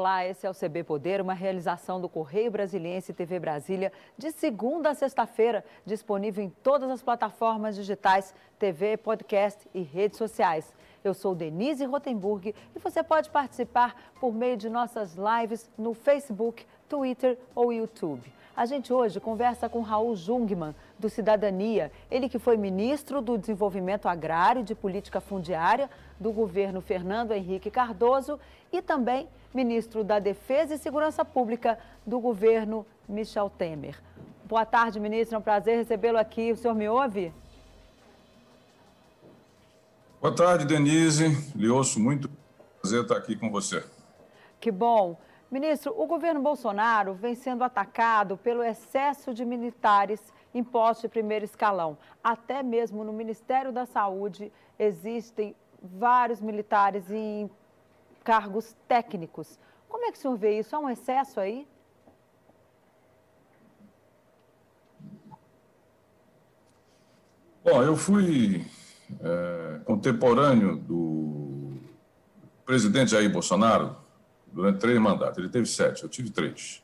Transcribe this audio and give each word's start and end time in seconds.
Olá, 0.00 0.26
esse 0.26 0.46
é 0.46 0.50
o 0.50 0.54
CB 0.54 0.82
Poder, 0.84 1.20
uma 1.20 1.34
realização 1.34 2.00
do 2.00 2.08
Correio 2.08 2.50
Brasiliense 2.50 3.12
TV 3.12 3.38
Brasília, 3.38 3.92
de 4.16 4.32
segunda 4.32 4.88
a 4.88 4.94
sexta-feira, 4.94 5.62
disponível 5.84 6.42
em 6.42 6.48
todas 6.48 6.88
as 6.88 7.02
plataformas 7.02 7.76
digitais, 7.76 8.34
TV, 8.58 8.96
podcast 8.96 9.68
e 9.74 9.82
redes 9.82 10.16
sociais. 10.16 10.72
Eu 11.04 11.12
sou 11.12 11.34
Denise 11.34 11.84
Rotenburg 11.84 12.54
e 12.74 12.78
você 12.78 13.02
pode 13.02 13.28
participar 13.28 13.94
por 14.18 14.32
meio 14.32 14.56
de 14.56 14.70
nossas 14.70 15.16
lives 15.16 15.70
no 15.76 15.92
Facebook, 15.92 16.64
Twitter 16.88 17.36
ou 17.54 17.70
YouTube. 17.70 18.32
A 18.56 18.64
gente 18.64 18.94
hoje 18.94 19.20
conversa 19.20 19.68
com 19.68 19.82
Raul 19.82 20.16
Jungmann, 20.16 20.74
do 20.98 21.10
Cidadania, 21.10 21.92
ele 22.10 22.26
que 22.26 22.38
foi 22.38 22.56
ministro 22.56 23.20
do 23.20 23.36
Desenvolvimento 23.36 24.08
Agrário 24.08 24.60
e 24.60 24.64
de 24.64 24.74
Política 24.74 25.20
Fundiária 25.20 25.90
do 26.18 26.32
governo 26.32 26.80
Fernando 26.80 27.32
Henrique 27.32 27.70
Cardoso 27.70 28.40
e 28.72 28.80
também 28.80 29.28
ministro 29.52 30.04
da 30.04 30.18
Defesa 30.18 30.74
e 30.74 30.78
Segurança 30.78 31.24
Pública 31.24 31.78
do 32.06 32.20
governo 32.20 32.86
Michel 33.08 33.50
Temer. 33.50 34.00
Boa 34.44 34.64
tarde, 34.64 34.98
ministro. 34.98 35.36
É 35.36 35.38
um 35.38 35.42
prazer 35.42 35.76
recebê-lo 35.76 36.18
aqui. 36.18 36.52
O 36.52 36.56
senhor 36.56 36.74
me 36.74 36.88
ouve? 36.88 37.32
Boa 40.20 40.34
tarde, 40.34 40.64
Denise. 40.64 41.28
Lhe 41.56 41.68
ouço 41.68 42.00
muito. 42.00 42.30
Prazer 42.80 43.02
estar 43.02 43.16
aqui 43.16 43.36
com 43.36 43.50
você. 43.50 43.84
Que 44.60 44.70
bom. 44.70 45.18
Ministro, 45.50 45.94
o 45.96 46.06
governo 46.06 46.40
Bolsonaro 46.40 47.14
vem 47.14 47.34
sendo 47.34 47.64
atacado 47.64 48.36
pelo 48.36 48.62
excesso 48.62 49.34
de 49.34 49.44
militares 49.44 50.20
impostos 50.54 51.02
de 51.02 51.08
primeiro 51.08 51.44
escalão. 51.44 51.98
Até 52.22 52.62
mesmo 52.62 53.02
no 53.02 53.12
Ministério 53.12 53.72
da 53.72 53.86
Saúde 53.86 54.52
existem 54.78 55.54
vários 55.82 56.40
militares 56.40 57.10
em 57.10 57.50
cargos 58.24 58.76
técnicos. 58.86 59.58
Como 59.88 60.04
é 60.04 60.12
que 60.12 60.18
o 60.18 60.20
senhor 60.20 60.36
vê 60.36 60.58
isso? 60.58 60.74
Há 60.74 60.78
um 60.78 60.88
excesso 60.88 61.40
aí? 61.40 61.66
Bom, 67.62 67.82
eu 67.82 67.96
fui 67.96 68.64
é, 69.20 69.80
contemporâneo 69.84 70.76
do 70.76 71.72
presidente 72.64 73.10
Jair 73.10 73.30
Bolsonaro 73.30 73.96
durante 74.46 74.78
três 74.78 74.98
mandatos. 74.98 75.38
Ele 75.38 75.48
teve 75.48 75.66
sete, 75.66 76.02
eu 76.02 76.08
tive 76.08 76.30
três. 76.30 76.82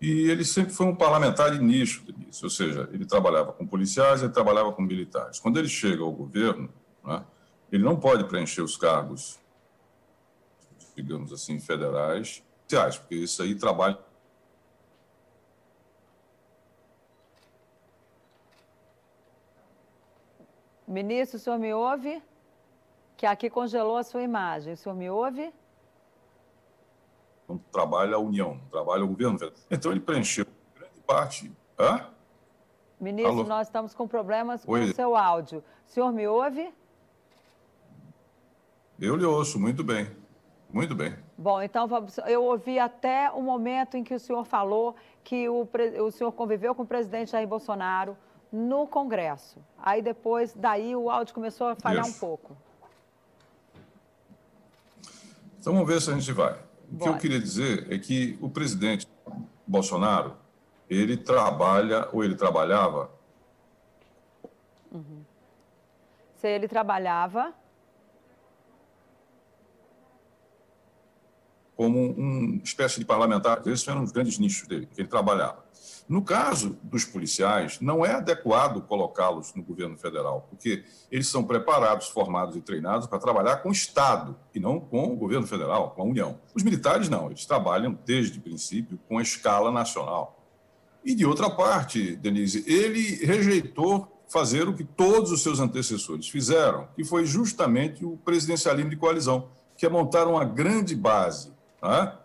E 0.00 0.30
ele 0.30 0.44
sempre 0.44 0.72
foi 0.72 0.86
um 0.86 0.94
parlamentar 0.94 1.50
de 1.50 1.58
nicho, 1.58 2.04
Denise, 2.04 2.44
ou 2.44 2.50
seja, 2.50 2.88
ele 2.92 3.04
trabalhava 3.04 3.52
com 3.52 3.66
policiais, 3.66 4.22
ele 4.22 4.32
trabalhava 4.32 4.72
com 4.72 4.82
militares. 4.82 5.40
Quando 5.40 5.58
ele 5.58 5.68
chega 5.68 6.02
ao 6.02 6.12
governo, 6.12 6.68
né, 7.04 7.24
ele 7.72 7.82
não 7.82 7.96
pode 7.96 8.24
preencher 8.24 8.62
os 8.62 8.76
cargos, 8.76 9.40
digamos 11.02 11.32
assim, 11.32 11.58
federais, 11.60 12.42
porque 12.98 13.14
isso 13.14 13.42
aí 13.42 13.54
trabalha. 13.54 13.98
Ministro, 20.86 21.36
o 21.36 21.40
senhor 21.40 21.58
me 21.58 21.72
ouve? 21.72 22.22
Que 23.16 23.26
aqui 23.26 23.50
congelou 23.50 23.96
a 23.96 24.02
sua 24.02 24.22
imagem. 24.22 24.72
O 24.72 24.76
senhor 24.76 24.94
me 24.94 25.10
ouve? 25.10 25.52
Não 27.46 27.58
trabalha 27.58 28.16
a 28.16 28.18
União, 28.18 28.60
trabalha 28.70 29.04
o 29.04 29.08
governo. 29.08 29.38
Então 29.70 29.90
ele 29.92 30.00
preencheu 30.00 30.46
grande 30.74 31.00
parte. 31.06 31.52
Hã? 31.78 32.06
Ministro, 33.00 33.32
Alô? 33.32 33.44
nós 33.44 33.68
estamos 33.68 33.94
com 33.94 34.08
problemas 34.08 34.64
com 34.64 34.72
Oi. 34.72 34.90
o 34.90 34.94
seu 34.94 35.14
áudio. 35.14 35.62
O 35.86 35.90
senhor 35.90 36.12
me 36.12 36.26
ouve? 36.26 36.72
Eu 38.98 39.14
lhe 39.14 39.24
ouço 39.24 39.60
muito 39.60 39.84
bem. 39.84 40.10
Muito 40.72 40.94
bem. 40.94 41.16
Bom, 41.36 41.62
então 41.62 41.88
eu 42.26 42.44
ouvi 42.44 42.78
até 42.78 43.30
o 43.30 43.40
momento 43.40 43.96
em 43.96 44.04
que 44.04 44.14
o 44.14 44.18
senhor 44.18 44.44
falou 44.44 44.94
que 45.24 45.48
o, 45.48 45.66
o 46.04 46.10
senhor 46.10 46.30
conviveu 46.32 46.74
com 46.74 46.82
o 46.82 46.86
presidente 46.86 47.32
Jair 47.32 47.48
Bolsonaro 47.48 48.16
no 48.52 48.86
Congresso. 48.86 49.58
Aí 49.78 50.02
depois, 50.02 50.54
daí 50.54 50.94
o 50.94 51.10
áudio 51.10 51.34
começou 51.34 51.68
a 51.68 51.74
falhar 51.74 52.04
Isso. 52.04 52.16
um 52.16 52.20
pouco. 52.20 52.56
Então 55.58 55.72
vamos 55.72 55.88
ver 55.88 56.00
se 56.00 56.10
a 56.10 56.14
gente 56.14 56.32
vai. 56.32 56.52
O 56.52 56.96
Bora. 56.96 57.02
que 57.02 57.08
eu 57.08 57.20
queria 57.20 57.40
dizer 57.40 57.90
é 57.92 57.98
que 57.98 58.38
o 58.40 58.48
presidente 58.48 59.06
Bolsonaro, 59.66 60.36
ele 60.88 61.16
trabalha, 61.16 62.08
ou 62.12 62.24
ele 62.24 62.34
trabalhava... 62.34 63.10
Uhum. 64.92 65.22
Se 66.36 66.48
ele 66.48 66.68
trabalhava... 66.68 67.54
como 71.78 72.10
uma 72.10 72.60
espécie 72.64 72.98
de 72.98 73.04
parlamentar. 73.04 73.62
Esses 73.64 73.86
eram 73.86 74.02
os 74.02 74.10
grandes 74.10 74.36
nichos 74.36 74.66
dele, 74.66 74.88
que 74.92 75.00
ele 75.00 75.06
trabalhava. 75.06 75.64
No 76.08 76.22
caso 76.22 76.76
dos 76.82 77.04
policiais, 77.04 77.78
não 77.80 78.04
é 78.04 78.14
adequado 78.14 78.82
colocá-los 78.82 79.54
no 79.54 79.62
governo 79.62 79.96
federal, 79.96 80.48
porque 80.50 80.82
eles 81.08 81.28
são 81.28 81.44
preparados, 81.44 82.08
formados 82.08 82.56
e 82.56 82.60
treinados 82.60 83.06
para 83.06 83.20
trabalhar 83.20 83.58
com 83.58 83.68
o 83.68 83.72
Estado 83.72 84.36
e 84.52 84.58
não 84.58 84.80
com 84.80 85.12
o 85.12 85.16
governo 85.16 85.46
federal, 85.46 85.90
com 85.90 86.02
a 86.02 86.04
União. 86.04 86.40
Os 86.52 86.64
militares 86.64 87.08
não, 87.08 87.26
eles 87.26 87.46
trabalham 87.46 87.96
desde 88.04 88.40
o 88.40 88.42
princípio 88.42 88.98
com 89.06 89.18
a 89.18 89.22
escala 89.22 89.70
nacional. 89.70 90.44
E 91.04 91.14
de 91.14 91.24
outra 91.24 91.48
parte, 91.48 92.16
Denise, 92.16 92.64
ele 92.66 93.24
rejeitou 93.24 94.20
fazer 94.26 94.68
o 94.68 94.74
que 94.74 94.82
todos 94.82 95.30
os 95.30 95.44
seus 95.44 95.60
antecessores 95.60 96.28
fizeram, 96.28 96.88
que 96.96 97.04
foi 97.04 97.24
justamente 97.24 98.04
o 98.04 98.16
presidencialismo 98.16 98.90
de 98.90 98.96
coalizão, 98.96 99.48
que 99.76 99.86
é 99.86 99.88
montar 99.88 100.26
uma 100.26 100.44
grande 100.44 100.96
base 100.96 101.56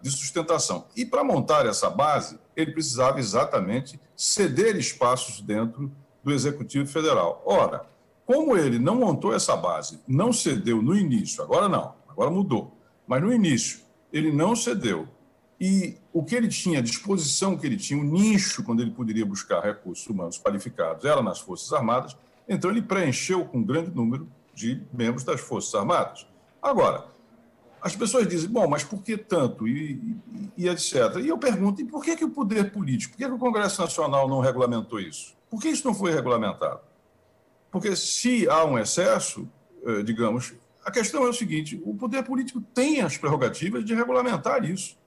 de 0.01 0.09
sustentação. 0.09 0.87
E 0.95 1.05
para 1.05 1.23
montar 1.23 1.65
essa 1.65 1.89
base, 1.89 2.39
ele 2.55 2.71
precisava 2.71 3.19
exatamente 3.19 3.99
ceder 4.15 4.75
espaços 4.75 5.41
dentro 5.41 5.91
do 6.23 6.31
Executivo 6.31 6.87
Federal. 6.87 7.41
Ora, 7.45 7.85
como 8.25 8.57
ele 8.57 8.79
não 8.79 8.95
montou 8.95 9.33
essa 9.33 9.55
base, 9.55 9.99
não 10.07 10.31
cedeu 10.31 10.81
no 10.81 10.95
início, 10.95 11.43
agora 11.43 11.67
não, 11.67 11.93
agora 12.07 12.31
mudou, 12.31 12.75
mas 13.05 13.21
no 13.21 13.33
início 13.33 13.81
ele 14.11 14.31
não 14.31 14.55
cedeu. 14.55 15.07
E 15.59 15.97
o 16.11 16.23
que 16.23 16.35
ele 16.35 16.47
tinha, 16.47 16.79
a 16.79 16.81
disposição 16.81 17.57
que 17.57 17.65
ele 17.65 17.77
tinha, 17.77 17.99
o 17.99 18.03
nicho 18.03 18.63
quando 18.63 18.81
ele 18.81 18.91
poderia 18.91 19.25
buscar 19.25 19.61
recursos 19.61 20.07
humanos 20.07 20.37
qualificados 20.37 21.05
era 21.05 21.21
nas 21.21 21.39
Forças 21.39 21.71
Armadas, 21.73 22.17
então 22.47 22.71
ele 22.71 22.81
preencheu 22.81 23.45
com 23.45 23.59
um 23.59 23.63
grande 23.63 23.91
número 23.91 24.27
de 24.53 24.81
membros 24.91 25.23
das 25.23 25.41
Forças 25.41 25.73
Armadas. 25.75 26.27
Agora, 26.61 27.12
as 27.83 27.97
pessoas 27.97 28.25
dizem, 28.25 28.49
bom, 28.49 28.65
mas 28.65 28.81
por 28.81 29.03
que 29.03 29.17
tanto? 29.17 29.67
E, 29.67 30.17
e, 30.55 30.65
e 30.65 30.69
etc. 30.69 31.17
E 31.21 31.27
eu 31.27 31.37
pergunto, 31.37 31.81
e 31.81 31.85
por 31.85 32.01
que, 32.01 32.15
que 32.15 32.23
o 32.23 32.29
poder 32.29 32.71
político, 32.71 33.11
por 33.11 33.17
que, 33.17 33.25
que 33.25 33.31
o 33.31 33.37
Congresso 33.37 33.81
Nacional 33.81 34.25
não 34.29 34.39
regulamentou 34.39 35.01
isso? 35.01 35.35
Por 35.49 35.61
que 35.61 35.67
isso 35.67 35.85
não 35.85 35.93
foi 35.93 36.13
regulamentado? 36.13 36.79
Porque 37.69 37.93
se 37.93 38.47
há 38.47 38.63
um 38.63 38.79
excesso, 38.79 39.49
eh, 39.85 40.01
digamos, 40.01 40.53
a 40.85 40.91
questão 40.91 41.25
é 41.25 41.29
o 41.29 41.33
seguinte: 41.33 41.81
o 41.83 41.93
poder 41.93 42.23
político 42.23 42.61
tem 42.73 43.01
as 43.01 43.17
prerrogativas 43.17 43.83
de 43.83 43.93
regulamentar 43.93 44.63
isso. 44.63 44.97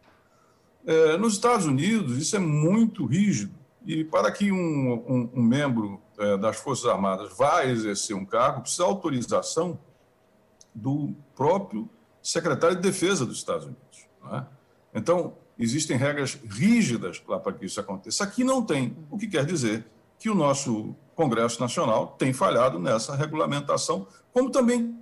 É, 0.87 1.16
nos 1.16 1.32
Estados 1.32 1.66
Unidos, 1.66 2.19
isso 2.19 2.37
é 2.37 2.38
muito 2.38 3.06
rígido. 3.06 3.54
E 3.84 4.04
para 4.04 4.31
que 4.31 4.53
um, 4.53 4.93
um, 4.93 5.31
um 5.34 5.43
membro 5.43 6.00
é, 6.19 6.37
das 6.37 6.56
Forças 6.58 6.87
Armadas 6.87 7.37
vá 7.37 7.64
exercer 7.64 8.14
um 8.14 8.25
cargo, 8.25 8.60
precisa 8.60 8.84
autorização 8.84 9.78
do 10.75 11.14
próprio 11.34 11.88
secretário 12.26 12.76
de 12.76 12.82
Defesa 12.82 13.25
dos 13.25 13.38
Estados 13.38 13.66
Unidos. 13.66 14.06
É? 14.32 14.42
Então, 14.94 15.34
existem 15.59 15.97
regras 15.97 16.38
rígidas 16.48 17.19
para 17.20 17.53
que 17.53 17.64
isso 17.64 17.78
aconteça. 17.78 18.25
Aqui 18.25 18.42
não 18.42 18.62
tem, 18.62 18.97
o 19.10 19.16
que 19.16 19.28
quer 19.28 19.44
dizer 19.44 19.87
que 20.19 20.28
o 20.28 20.34
nosso 20.34 20.94
Congresso 21.14 21.60
Nacional 21.60 22.09
tem 22.19 22.32
falhado 22.32 22.78
nessa 22.78 23.14
regulamentação, 23.14 24.06
como 24.32 24.50
também 24.50 24.99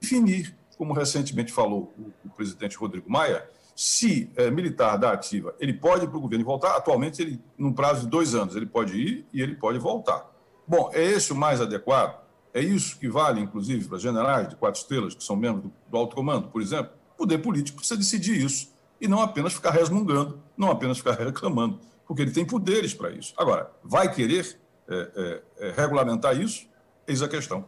definir, 0.00 0.54
como 0.78 0.92
recentemente 0.92 1.52
falou 1.52 1.92
o, 1.98 2.28
o 2.28 2.30
presidente 2.30 2.76
Rodrigo 2.76 3.10
Maia, 3.10 3.48
se 3.74 4.30
é, 4.36 4.50
militar 4.50 4.96
da 4.96 5.12
ativa, 5.12 5.54
ele 5.58 5.74
pode 5.74 6.04
ir 6.04 6.08
para 6.08 6.16
o 6.16 6.20
governo 6.20 6.42
e 6.42 6.46
voltar. 6.46 6.76
Atualmente, 6.76 7.20
ele, 7.20 7.42
num 7.58 7.72
prazo 7.72 8.02
de 8.02 8.06
dois 8.06 8.34
anos, 8.34 8.56
ele 8.56 8.64
pode 8.64 8.96
ir 8.96 9.26
e 9.32 9.42
ele 9.42 9.54
pode 9.54 9.78
voltar. 9.78 10.30
Bom, 10.66 10.90
é 10.94 11.02
esse 11.02 11.32
o 11.32 11.36
mais 11.36 11.60
adequado? 11.60 12.25
É 12.56 12.60
isso 12.60 12.98
que 12.98 13.06
vale, 13.06 13.38
inclusive, 13.38 13.86
para 13.86 13.98
generais 13.98 14.48
de 14.48 14.56
quatro 14.56 14.80
estrelas, 14.80 15.14
que 15.14 15.22
são 15.22 15.36
membros 15.36 15.64
do, 15.64 15.72
do 15.90 15.96
alto 15.98 16.16
comando, 16.16 16.48
por 16.48 16.62
exemplo. 16.62 16.90
O 17.12 17.18
poder 17.18 17.36
político 17.36 17.76
precisa 17.76 17.98
decidir 17.98 18.42
isso 18.42 18.74
e 18.98 19.06
não 19.06 19.20
apenas 19.20 19.52
ficar 19.52 19.72
resmungando, 19.72 20.40
não 20.56 20.70
apenas 20.70 20.96
ficar 20.96 21.12
reclamando, 21.22 21.78
porque 22.06 22.22
ele 22.22 22.30
tem 22.30 22.46
poderes 22.46 22.94
para 22.94 23.10
isso. 23.10 23.34
Agora, 23.36 23.70
vai 23.84 24.10
querer 24.10 24.58
é, 24.88 25.42
é, 25.58 25.66
é, 25.66 25.70
regulamentar 25.72 26.34
isso? 26.34 26.66
Eis 27.06 27.20
a 27.20 27.28
questão. 27.28 27.62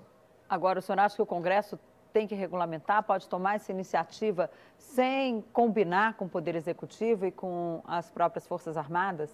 Agora, 0.48 0.78
o 0.78 0.82
senhor 0.82 1.00
acha 1.00 1.16
que 1.16 1.20
o 1.22 1.26
Congresso 1.26 1.78
tem 2.10 2.26
que 2.26 2.34
regulamentar, 2.34 3.02
pode 3.02 3.28
tomar 3.28 3.56
essa 3.56 3.70
iniciativa 3.70 4.50
sem 4.78 5.44
combinar 5.52 6.14
com 6.14 6.24
o 6.24 6.28
Poder 6.30 6.54
Executivo 6.54 7.26
e 7.26 7.30
com 7.30 7.82
as 7.86 8.10
próprias 8.10 8.46
Forças 8.46 8.74
Armadas? 8.78 9.30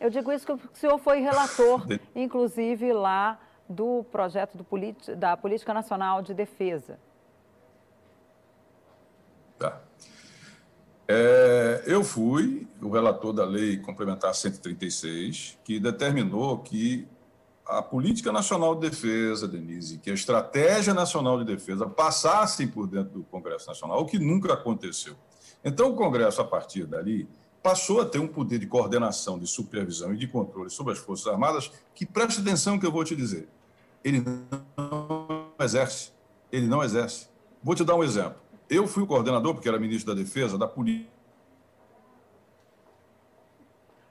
Eu 0.00 0.10
digo 0.10 0.32
isso 0.32 0.46
porque 0.46 0.66
o 0.66 0.76
senhor 0.76 0.98
foi 0.98 1.20
relator, 1.20 1.86
inclusive, 2.16 2.92
lá 2.92 3.38
do 3.68 4.04
projeto 4.10 4.56
do 4.56 4.66
da 5.16 5.36
Política 5.36 5.72
Nacional 5.72 6.22
de 6.22 6.34
Defesa. 6.34 6.98
É, 11.12 11.82
eu 11.86 12.04
fui 12.04 12.68
o 12.80 12.88
relator 12.88 13.32
da 13.32 13.44
Lei 13.44 13.76
Complementar 13.78 14.32
136, 14.32 15.58
que 15.64 15.80
determinou 15.80 16.58
que 16.58 17.08
a 17.66 17.82
Política 17.82 18.30
Nacional 18.30 18.76
de 18.76 18.88
Defesa, 18.88 19.48
Denise, 19.48 19.98
que 19.98 20.08
a 20.08 20.14
Estratégia 20.14 20.94
Nacional 20.94 21.36
de 21.38 21.44
Defesa 21.44 21.84
passassem 21.88 22.68
por 22.68 22.86
dentro 22.86 23.10
do 23.18 23.24
Congresso 23.24 23.66
Nacional, 23.66 24.00
o 24.02 24.06
que 24.06 24.20
nunca 24.20 24.52
aconteceu. 24.52 25.16
Então, 25.64 25.90
o 25.90 25.96
Congresso, 25.96 26.42
a 26.42 26.44
partir 26.44 26.86
dali, 26.86 27.28
passou 27.62 28.00
a 28.00 28.06
ter 28.06 28.18
um 28.18 28.26
poder 28.26 28.58
de 28.58 28.66
coordenação, 28.66 29.38
de 29.38 29.46
supervisão 29.46 30.14
e 30.14 30.16
de 30.16 30.26
controle 30.26 30.70
sobre 30.70 30.92
as 30.92 30.98
Forças 30.98 31.26
Armadas 31.26 31.70
que, 31.94 32.06
preste 32.06 32.40
atenção 32.40 32.78
que 32.78 32.86
eu 32.86 32.92
vou 32.92 33.04
te 33.04 33.14
dizer, 33.14 33.48
ele 34.02 34.24
não 34.76 35.52
exerce. 35.60 36.12
Ele 36.50 36.66
não 36.66 36.82
exerce. 36.82 37.28
Vou 37.62 37.74
te 37.74 37.84
dar 37.84 37.94
um 37.94 38.02
exemplo. 38.02 38.40
Eu 38.68 38.86
fui 38.86 39.02
o 39.02 39.06
coordenador, 39.06 39.54
porque 39.54 39.68
era 39.68 39.78
ministro 39.78 40.14
da 40.14 40.20
Defesa, 40.20 40.56
da 40.56 40.66
Polícia. 40.66 41.08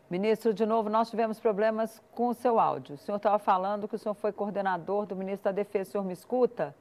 Ministro, 0.09 0.53
de 0.53 0.65
novo, 0.65 0.89
nós 0.89 1.09
tivemos 1.09 1.39
problemas 1.39 2.01
com 2.13 2.29
o 2.29 2.33
seu 2.33 2.59
áudio. 2.59 2.95
O 2.95 2.97
senhor 2.97 3.17
estava 3.17 3.37
falando 3.37 3.87
que 3.87 3.95
o 3.95 3.99
senhor 3.99 4.15
foi 4.15 4.31
coordenador 4.31 5.05
do 5.05 5.15
ministro 5.15 5.45
da 5.45 5.51
Defesa. 5.51 5.89
O 5.89 5.91
senhor 5.91 6.03
me 6.03 6.13
escuta? 6.13 6.75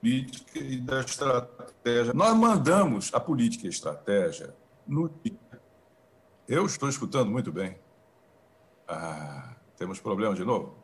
Política 0.00 0.58
e 0.58 0.80
da 0.80 1.00
estratégia. 1.00 2.12
Nós 2.14 2.34
mandamos 2.34 3.10
a 3.12 3.20
política 3.20 3.64
e 3.64 3.68
a 3.68 3.70
estratégia 3.70 4.54
no 4.86 5.10
Eu 6.48 6.64
estou 6.66 6.88
escutando 6.88 7.30
muito 7.30 7.52
bem. 7.52 7.78
Ah, 8.86 9.54
temos 9.76 10.00
problema 10.00 10.34
de 10.34 10.44
novo? 10.44 10.74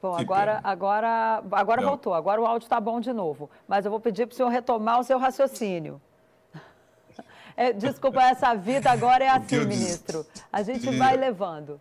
Bom, 0.00 0.16
agora, 0.16 0.60
agora, 0.62 1.42
agora 1.52 1.82
voltou. 1.82 2.14
Agora 2.14 2.40
o 2.40 2.46
áudio 2.46 2.66
está 2.66 2.80
bom 2.80 3.00
de 3.00 3.12
novo. 3.12 3.50
Mas 3.66 3.84
eu 3.84 3.90
vou 3.90 4.00
pedir 4.00 4.26
para 4.26 4.34
o 4.34 4.36
senhor 4.36 4.48
retomar 4.48 5.00
o 5.00 5.04
seu 5.04 5.18
raciocínio. 5.18 6.00
É, 7.60 7.72
desculpa, 7.72 8.22
essa 8.22 8.54
vida 8.54 8.88
agora 8.88 9.24
é 9.24 9.28
assim, 9.28 9.58
ministro. 9.66 10.24
A 10.52 10.62
gente 10.62 10.96
vai 10.96 11.16
levando. 11.16 11.80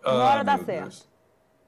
Uma 0.00 0.14
hora 0.14 0.44
dá 0.44 0.56
certo. 0.58 1.08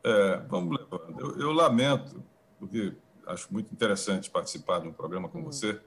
É, 0.04 0.36
vamos 0.46 0.78
levando. 0.78 1.20
Eu, 1.20 1.40
eu 1.40 1.52
lamento, 1.52 2.22
porque 2.60 2.94
acho 3.30 3.52
muito 3.52 3.72
interessante 3.72 4.30
participar 4.30 4.80
de 4.80 4.88
um 4.88 4.92
programa 4.92 5.28
com 5.28 5.38
uhum. 5.38 5.44
você. 5.44 5.80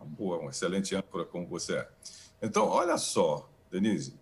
Uma 0.00 0.06
boa, 0.06 0.38
um 0.38 0.48
excelente 0.48 0.94
âncora 0.94 1.24
como 1.24 1.46
você 1.46 1.76
é. 1.76 1.88
Então, 2.40 2.66
olha 2.68 2.96
só, 2.98 3.50
Denise. 3.70 4.18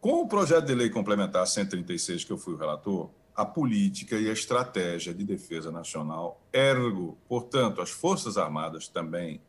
Com 0.00 0.22
o 0.22 0.28
projeto 0.28 0.66
de 0.66 0.74
lei 0.74 0.90
complementar 0.90 1.46
136, 1.46 2.24
que 2.24 2.32
eu 2.32 2.38
fui 2.38 2.54
o 2.54 2.56
relator, 2.56 3.10
a 3.34 3.44
política 3.44 4.16
e 4.16 4.30
a 4.30 4.32
estratégia 4.32 5.12
de 5.12 5.24
defesa 5.24 5.70
nacional, 5.70 6.40
ergo, 6.52 7.18
portanto, 7.28 7.82
as 7.82 7.90
Forças 7.90 8.38
Armadas 8.38 8.88
também, 8.88 9.42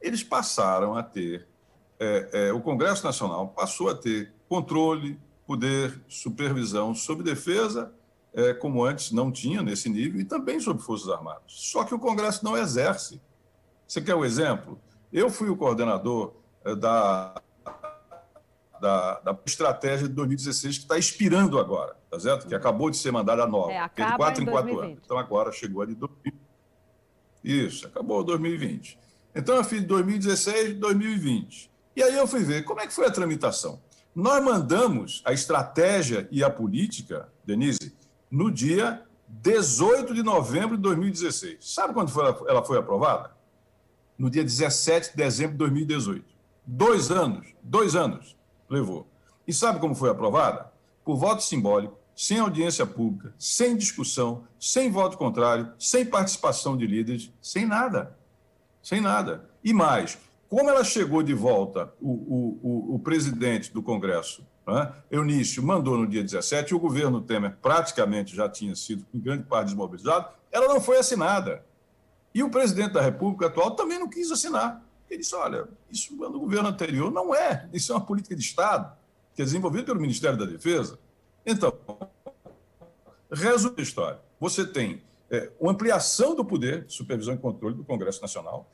eles 0.00 0.22
passaram 0.22 0.96
a 0.96 1.02
ter, 1.02 1.46
é, 1.98 2.30
é, 2.32 2.52
o 2.52 2.60
Congresso 2.60 3.04
Nacional 3.04 3.48
passou 3.48 3.90
a 3.90 3.94
ter 3.94 4.32
controle, 4.48 5.20
poder, 5.46 6.00
supervisão 6.08 6.94
sobre 6.94 7.22
defesa 7.22 7.92
como 8.54 8.84
antes 8.84 9.12
não 9.12 9.30
tinha 9.30 9.62
nesse 9.62 9.88
nível, 9.88 10.20
e 10.20 10.24
também 10.24 10.58
sobre 10.58 10.82
Forças 10.82 11.08
Armadas. 11.08 11.42
Só 11.46 11.84
que 11.84 11.94
o 11.94 11.98
Congresso 11.98 12.44
não 12.44 12.56
exerce. 12.56 13.20
Você 13.86 14.00
quer 14.00 14.14
um 14.14 14.24
exemplo? 14.24 14.80
Eu 15.12 15.30
fui 15.30 15.48
o 15.48 15.56
coordenador 15.56 16.34
é, 16.64 16.74
da, 16.74 17.40
da, 18.80 19.20
da, 19.20 19.38
estratégia 19.46 20.08
de 20.08 20.14
2016, 20.14 20.78
que 20.78 20.84
está 20.84 20.98
expirando 20.98 21.58
agora, 21.58 21.96
tá 22.10 22.18
certo? 22.18 22.48
Que 22.48 22.54
acabou 22.54 22.90
de 22.90 22.96
ser 22.96 23.12
mandada 23.12 23.46
nova. 23.46 23.72
É, 23.72 23.78
acaba 23.78 24.10
de 24.10 24.16
quatro 24.18 24.42
em, 24.42 24.46
em 24.46 24.50
quatro 24.50 24.80
anos. 24.80 24.98
Então 25.04 25.18
agora 25.18 25.52
chegou 25.52 25.82
a 25.82 25.86
de 25.86 25.94
2020. 25.94 26.44
Isso, 27.44 27.86
acabou 27.86 28.24
2020. 28.24 28.98
Então 29.34 29.54
eu 29.54 29.64
fiz 29.64 29.82
2016, 29.84 30.74
2020. 30.74 31.70
E 31.94 32.02
aí 32.02 32.14
eu 32.14 32.26
fui 32.26 32.40
ver 32.40 32.64
como 32.64 32.80
é 32.80 32.86
que 32.86 32.92
foi 32.92 33.06
a 33.06 33.10
tramitação. 33.10 33.80
Nós 34.14 34.42
mandamos 34.42 35.22
a 35.24 35.32
estratégia 35.32 36.28
e 36.30 36.42
a 36.42 36.48
política, 36.48 37.28
Denise, 37.44 37.94
no 38.34 38.50
dia 38.50 39.00
18 39.28 40.12
de 40.12 40.20
novembro 40.20 40.76
de 40.76 40.82
2016. 40.82 41.58
Sabe 41.60 41.94
quando 41.94 42.10
foi, 42.10 42.24
ela 42.48 42.64
foi 42.64 42.76
aprovada? 42.76 43.30
No 44.18 44.28
dia 44.28 44.42
17 44.42 45.12
de 45.12 45.16
dezembro 45.16 45.52
de 45.52 45.58
2018. 45.58 46.24
Dois 46.66 47.12
anos, 47.12 47.54
dois 47.62 47.94
anos 47.94 48.36
levou. 48.68 49.06
E 49.46 49.52
sabe 49.52 49.78
como 49.78 49.94
foi 49.94 50.10
aprovada? 50.10 50.72
Por 51.04 51.16
voto 51.16 51.44
simbólico, 51.44 51.96
sem 52.16 52.40
audiência 52.40 52.84
pública, 52.84 53.32
sem 53.38 53.76
discussão, 53.76 54.44
sem 54.58 54.90
voto 54.90 55.16
contrário, 55.16 55.72
sem 55.78 56.04
participação 56.04 56.76
de 56.76 56.88
líderes, 56.88 57.32
sem 57.40 57.64
nada. 57.64 58.18
Sem 58.82 59.00
nada. 59.00 59.48
E 59.62 59.72
mais, 59.72 60.18
como 60.48 60.70
ela 60.70 60.82
chegou 60.82 61.22
de 61.22 61.34
volta, 61.34 61.94
o, 62.00 62.10
o, 62.10 62.60
o, 62.62 62.94
o 62.96 62.98
presidente 62.98 63.72
do 63.72 63.82
Congresso 63.82 64.44
né? 64.66 64.92
Eunício 65.10 65.62
mandou 65.62 65.98
no 65.98 66.06
dia 66.06 66.22
17, 66.22 66.72
e 66.72 66.74
o 66.74 66.78
governo 66.78 67.20
Temer 67.20 67.56
praticamente 67.60 68.34
já 68.34 68.48
tinha 68.48 68.74
sido, 68.74 69.04
em 69.12 69.20
grande 69.20 69.44
parte, 69.44 69.66
desmobilizado, 69.66 70.28
ela 70.50 70.68
não 70.68 70.80
foi 70.80 70.98
assinada. 70.98 71.64
E 72.34 72.42
o 72.42 72.50
presidente 72.50 72.92
da 72.92 73.00
República 73.00 73.46
atual 73.46 73.72
também 73.72 73.98
não 73.98 74.08
quis 74.08 74.30
assinar. 74.30 74.82
Ele 75.08 75.20
disse: 75.20 75.34
olha, 75.34 75.68
isso 75.90 76.14
no 76.16 76.40
governo 76.40 76.68
anterior 76.68 77.12
não 77.12 77.34
é, 77.34 77.68
isso 77.72 77.92
é 77.92 77.94
uma 77.94 78.04
política 78.04 78.34
de 78.34 78.42
Estado, 78.42 78.92
que 79.34 79.42
é 79.42 79.44
desenvolvida 79.44 79.84
pelo 79.84 80.00
Ministério 80.00 80.38
da 80.38 80.44
Defesa. 80.44 80.98
Então, 81.44 81.72
resumo 83.30 83.76
da 83.76 83.82
história: 83.82 84.18
você 84.40 84.66
tem 84.66 85.02
é, 85.30 85.50
uma 85.60 85.72
ampliação 85.72 86.34
do 86.34 86.44
poder 86.44 86.84
de 86.84 86.92
supervisão 86.92 87.34
e 87.34 87.38
controle 87.38 87.74
do 87.74 87.84
Congresso 87.84 88.20
Nacional, 88.20 88.68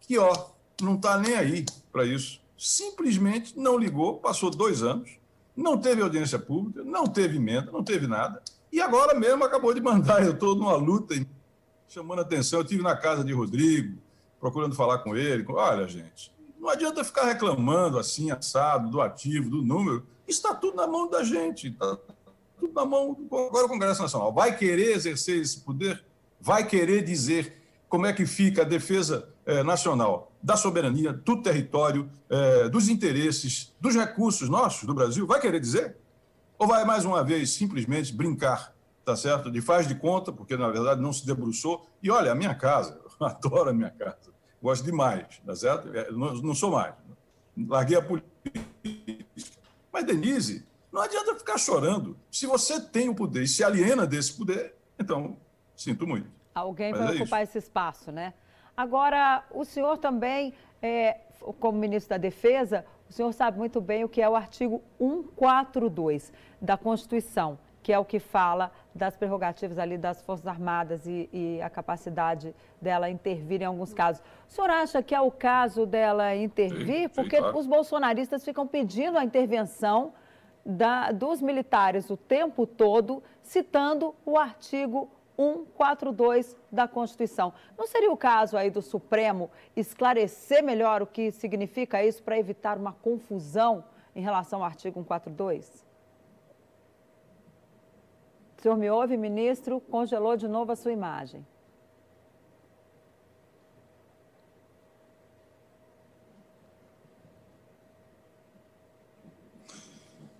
que, 0.00 0.16
ó, 0.18 0.50
não 0.80 0.94
está 0.94 1.18
nem 1.18 1.34
aí 1.34 1.66
para 1.92 2.04
isso 2.04 2.40
simplesmente 2.60 3.58
não 3.58 3.78
ligou, 3.78 4.18
passou 4.18 4.50
dois 4.50 4.82
anos, 4.82 5.18
não 5.56 5.78
teve 5.78 6.02
audiência 6.02 6.38
pública, 6.38 6.84
não 6.84 7.06
teve 7.06 7.38
emenda, 7.38 7.72
não 7.72 7.82
teve 7.82 8.06
nada, 8.06 8.42
e 8.70 8.82
agora 8.82 9.18
mesmo 9.18 9.42
acabou 9.42 9.72
de 9.72 9.80
mandar. 9.80 10.22
Eu 10.22 10.32
estou 10.32 10.54
numa 10.54 10.76
luta 10.76 11.14
chamando 11.88 12.20
atenção. 12.20 12.60
Eu 12.60 12.64
estive 12.64 12.82
na 12.82 12.94
casa 12.94 13.24
de 13.24 13.32
Rodrigo, 13.32 13.98
procurando 14.38 14.74
falar 14.74 14.98
com 14.98 15.16
ele. 15.16 15.44
Olha, 15.48 15.88
gente, 15.88 16.30
não 16.58 16.68
adianta 16.68 17.02
ficar 17.02 17.24
reclamando 17.24 17.98
assim, 17.98 18.30
assado, 18.30 18.90
do 18.90 19.00
ativo, 19.00 19.48
do 19.48 19.62
número. 19.62 20.06
Está 20.28 20.54
tudo 20.54 20.76
na 20.76 20.86
mão 20.86 21.08
da 21.08 21.24
gente. 21.24 21.68
Está 21.68 21.96
tudo 22.58 22.74
na 22.74 22.84
mão. 22.84 23.16
Agora 23.48 23.66
o 23.66 23.68
Congresso 23.68 24.02
Nacional 24.02 24.32
vai 24.32 24.56
querer 24.56 24.92
exercer 24.94 25.40
esse 25.40 25.60
poder? 25.60 26.04
Vai 26.38 26.66
querer 26.66 27.02
dizer 27.02 27.56
como 27.88 28.06
é 28.06 28.12
que 28.12 28.24
fica 28.24 28.62
a 28.62 28.64
defesa 28.64 29.28
eh, 29.44 29.62
nacional 29.64 30.29
da 30.42 30.56
soberania, 30.56 31.12
do 31.12 31.42
território, 31.42 32.10
eh, 32.28 32.68
dos 32.68 32.88
interesses, 32.88 33.74
dos 33.80 33.94
recursos 33.94 34.48
nossos 34.48 34.84
do 34.84 34.94
Brasil? 34.94 35.26
Vai 35.26 35.40
querer 35.40 35.60
dizer? 35.60 35.96
Ou 36.58 36.66
vai 36.66 36.84
mais 36.84 37.04
uma 37.04 37.22
vez 37.22 37.52
simplesmente 37.52 38.14
brincar, 38.14 38.74
tá 39.04 39.14
certo? 39.16 39.50
De 39.50 39.60
faz 39.60 39.86
de 39.86 39.94
conta, 39.94 40.32
porque 40.32 40.56
na 40.56 40.68
verdade 40.70 41.00
não 41.00 41.12
se 41.12 41.26
debruçou. 41.26 41.86
E 42.02 42.10
olha, 42.10 42.32
a 42.32 42.34
minha 42.34 42.54
casa, 42.54 43.00
eu 43.20 43.26
adoro 43.26 43.70
a 43.70 43.72
minha 43.72 43.90
casa, 43.90 44.30
gosto 44.62 44.84
demais, 44.84 45.40
tá 45.44 45.54
certo? 45.54 45.94
É, 45.96 46.10
não, 46.10 46.34
não 46.34 46.54
sou 46.54 46.72
mais. 46.72 46.94
Larguei 47.56 47.98
a 47.98 48.02
política. 48.02 48.30
Mas, 49.92 50.04
Denise, 50.04 50.66
não 50.92 51.02
adianta 51.02 51.34
ficar 51.34 51.58
chorando. 51.58 52.16
Se 52.30 52.46
você 52.46 52.80
tem 52.80 53.08
o 53.08 53.14
poder 53.14 53.42
e 53.42 53.48
se 53.48 53.62
aliena 53.62 54.06
desse 54.06 54.32
poder, 54.32 54.74
então, 54.98 55.36
sinto 55.76 56.06
muito. 56.06 56.28
Alguém 56.54 56.92
vai 56.92 57.16
é 57.16 57.22
ocupar 57.22 57.42
esse 57.42 57.58
espaço, 57.58 58.10
né? 58.10 58.34
Agora, 58.80 59.44
o 59.50 59.62
senhor 59.62 59.98
também, 59.98 60.54
é, 60.80 61.18
como 61.60 61.78
ministro 61.78 62.08
da 62.08 62.16
Defesa, 62.16 62.82
o 63.10 63.12
senhor 63.12 63.30
sabe 63.34 63.58
muito 63.58 63.78
bem 63.78 64.04
o 64.04 64.08
que 64.08 64.22
é 64.22 64.26
o 64.26 64.34
artigo 64.34 64.80
142 64.96 66.32
da 66.58 66.78
Constituição, 66.78 67.58
que 67.82 67.92
é 67.92 67.98
o 67.98 68.06
que 68.06 68.18
fala 68.18 68.72
das 68.94 69.18
prerrogativas 69.18 69.78
ali 69.78 69.98
das 69.98 70.22
Forças 70.22 70.46
Armadas 70.46 71.06
e, 71.06 71.28
e, 71.30 71.60
a 71.60 71.68
capacidade 71.68 72.54
dela 72.80 73.10
intervir 73.10 73.60
em 73.60 73.66
alguns 73.66 73.92
casos. 73.92 74.22
O 74.48 74.50
senhor 74.50 74.70
acha 74.70 75.02
que 75.02 75.14
é 75.14 75.20
o 75.20 75.30
caso 75.30 75.84
dela 75.84 76.34
intervir? 76.34 77.02
Sim, 77.02 77.08
Porque 77.10 77.36
sim, 77.36 77.42
claro. 77.42 77.58
os 77.58 77.66
bolsonaristas 77.66 78.42
ficam 78.42 78.66
pedindo 78.66 79.18
a 79.18 79.24
intervenção 79.24 80.14
da, 80.64 81.12
dos 81.12 81.42
militares 81.42 82.08
o 82.08 82.16
tempo 82.16 82.66
todo, 82.66 83.22
citando 83.42 84.14
o 84.24 84.38
artigo 84.38 85.10
142 85.40 86.54
da 86.70 86.86
Constituição. 86.86 87.52
Não 87.78 87.86
seria 87.86 88.12
o 88.12 88.16
caso 88.16 88.58
aí 88.58 88.70
do 88.70 88.82
Supremo 88.82 89.50
esclarecer 89.74 90.62
melhor 90.62 91.00
o 91.00 91.06
que 91.06 91.30
significa 91.30 92.04
isso 92.04 92.22
para 92.22 92.38
evitar 92.38 92.76
uma 92.76 92.92
confusão 92.92 93.82
em 94.14 94.20
relação 94.20 94.60
ao 94.60 94.66
artigo 94.66 95.00
142? 95.00 95.86
O 98.58 98.62
senhor 98.62 98.76
me 98.76 98.90
ouve, 98.90 99.16
ministro? 99.16 99.80
Congelou 99.80 100.36
de 100.36 100.46
novo 100.46 100.72
a 100.72 100.76
sua 100.76 100.92
imagem. 100.92 101.46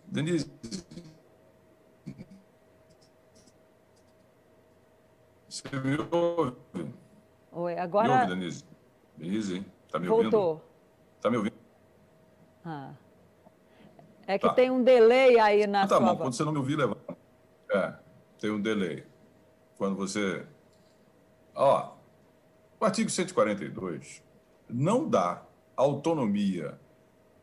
Denise, 0.06 0.50
Você 5.60 5.78
me 5.78 5.98
ouve? 6.10 6.56
Oi, 7.52 7.78
agora. 7.78 8.08
Me 8.08 8.14
ouve, 8.14 8.26
Denise? 8.34 8.64
Denise, 9.16 9.66
está 9.86 9.98
me 9.98 10.08
ouvindo? 10.08 10.30
Voltou. 10.30 10.64
Está 11.16 11.30
me 11.30 11.36
ouvindo? 11.36 11.56
Ah. 12.64 12.92
É 14.26 14.38
que 14.38 14.46
tá. 14.46 14.54
tem 14.54 14.70
um 14.70 14.82
delay 14.82 15.38
aí 15.38 15.66
na 15.66 15.82
ah, 15.82 15.86
tá 15.86 15.98
sua 15.98 16.06
bom, 16.06 16.16
quando 16.16 16.32
você 16.32 16.44
não 16.44 16.52
me 16.52 16.58
ouvir, 16.58 16.76
levanta. 16.76 17.16
É, 17.72 17.94
tem 18.38 18.50
um 18.50 18.60
delay. 18.60 19.04
Quando 19.76 19.96
você... 19.96 20.46
Ó, 21.54 21.92
o 22.78 22.84
artigo 22.84 23.10
142 23.10 24.22
não 24.68 25.08
dá 25.08 25.42
autonomia 25.76 26.80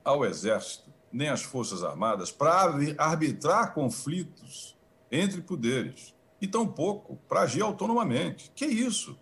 ao 0.03 0.25
Exército 0.25 0.91
nem 1.11 1.29
às 1.29 1.43
Forças 1.43 1.83
Armadas 1.83 2.31
para 2.31 2.73
arbitrar 2.97 3.73
conflitos 3.73 4.75
entre 5.11 5.41
poderes 5.41 6.16
e 6.41 6.47
tampouco 6.47 7.17
para 7.27 7.41
agir 7.41 7.61
autonomamente. 7.61 8.51
Que 8.55 8.65
isso? 8.65 9.17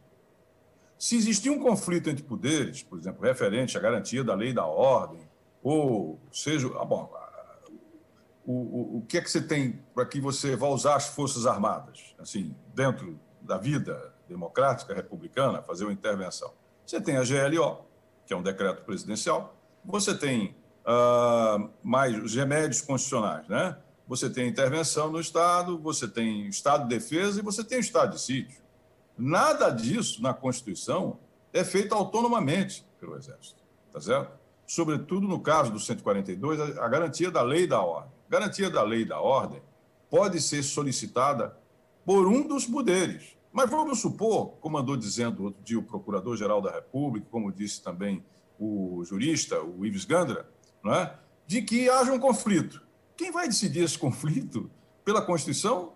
Se 0.98 1.16
existir 1.16 1.50
um 1.50 1.60
conflito 1.60 2.10
entre 2.10 2.24
poderes, 2.24 2.84
por 2.84 2.98
exemplo, 2.98 3.24
referente 3.24 3.78
à 3.78 3.82
garantia 3.82 4.24
da 4.24 4.34
lei 4.34 4.50
e 4.50 4.54
da 4.54 4.66
ordem, 4.66 5.22
ou 5.62 6.20
seja, 6.32 6.68
ah, 6.80 6.86
bom, 6.86 7.12
o, 8.46 8.54
o, 8.54 8.98
o 8.98 9.06
que 9.08 9.18
é 9.18 9.22
que 9.22 9.30
você 9.30 9.42
tem 9.42 9.84
para 9.94 10.06
que 10.06 10.20
você 10.20 10.56
vá 10.56 10.68
usar 10.68 10.96
as 10.96 11.08
Forças 11.08 11.46
Armadas, 11.46 12.16
assim, 12.20 12.56
dentro 12.74 13.20
da 13.42 13.58
vida 13.58 14.14
democrática, 14.28 14.94
republicana, 14.94 15.62
fazer 15.62 15.86
uma 15.86 15.94
intervenção? 15.94 16.54
Você 16.86 17.02
tem 17.02 17.18
a 17.18 17.24
GLO, 17.24 17.86
que 18.26 18.34
é 18.34 18.38
um 18.38 18.44
decreto 18.44 18.84
presidencial, 18.84 19.56
você 19.84 20.16
tem 20.16 20.56
uh, 20.86 21.70
mais 21.84 22.18
os 22.18 22.36
remédios 22.36 22.82
constitucionais, 22.82 23.48
né? 23.48 23.78
Você 24.08 24.30
tem 24.30 24.48
intervenção 24.48 25.12
no 25.12 25.20
Estado, 25.20 25.78
você 25.80 26.08
tem 26.08 26.48
Estado 26.48 26.84
de 26.84 26.90
defesa 26.90 27.40
e 27.40 27.44
você 27.44 27.64
tem 27.64 27.80
Estado 27.80 28.16
de 28.16 28.22
sítio. 28.22 28.62
Nada 29.18 29.70
disso 29.70 30.22
na 30.22 30.34
Constituição 30.34 31.20
é 31.52 31.64
feito 31.64 31.96
autonomamente 31.96 32.86
pelo 33.00 33.18
Exército, 33.18 33.64
tá 33.92 34.00
certo? 34.00 34.38
Sobretudo 34.68 35.28
no 35.28 35.40
caso 35.40 35.72
do 35.72 35.80
142, 35.80 36.78
a 36.78 36.88
garantia 36.88 37.32
da 37.32 37.42
lei 37.42 37.64
e 37.64 37.68
da 37.68 37.82
ordem. 37.82 38.12
A 38.28 38.32
garantia 38.32 38.70
da 38.70 38.84
lei 38.84 39.02
e 39.02 39.06
da 39.06 39.20
ordem 39.20 39.62
pode 40.10 40.42
ser 40.42 40.64
solicitada 40.64 41.58
por 42.04 42.28
um 42.28 42.48
dos 42.48 42.66
poderes. 42.66 43.36
Mas 43.52 43.70
vamos 43.70 44.02
supor, 44.02 44.50
como 44.60 44.78
andou 44.78 44.98
dizendo 44.98 45.44
outro 45.46 45.64
dia 45.64 45.80
o 45.80 45.84
Procurador-Geral 45.84 46.62
da 46.62 46.72
República, 46.72 47.28
como 47.32 47.52
disse 47.52 47.82
também 47.82 48.24
o 48.60 49.04
jurista, 49.06 49.62
o 49.62 49.86
Ives 49.86 50.06
Gandra, 50.06 50.50
não 50.84 50.94
é? 50.94 51.16
de 51.48 51.62
que 51.62 51.90
haja 51.90 52.12
um 52.12 52.20
conflito. 52.20 52.82
Quem 53.18 53.32
vai 53.32 53.48
decidir 53.48 53.84
esse 53.84 53.98
conflito 53.98 54.70
pela 55.04 55.22
Constituição 55.22 55.94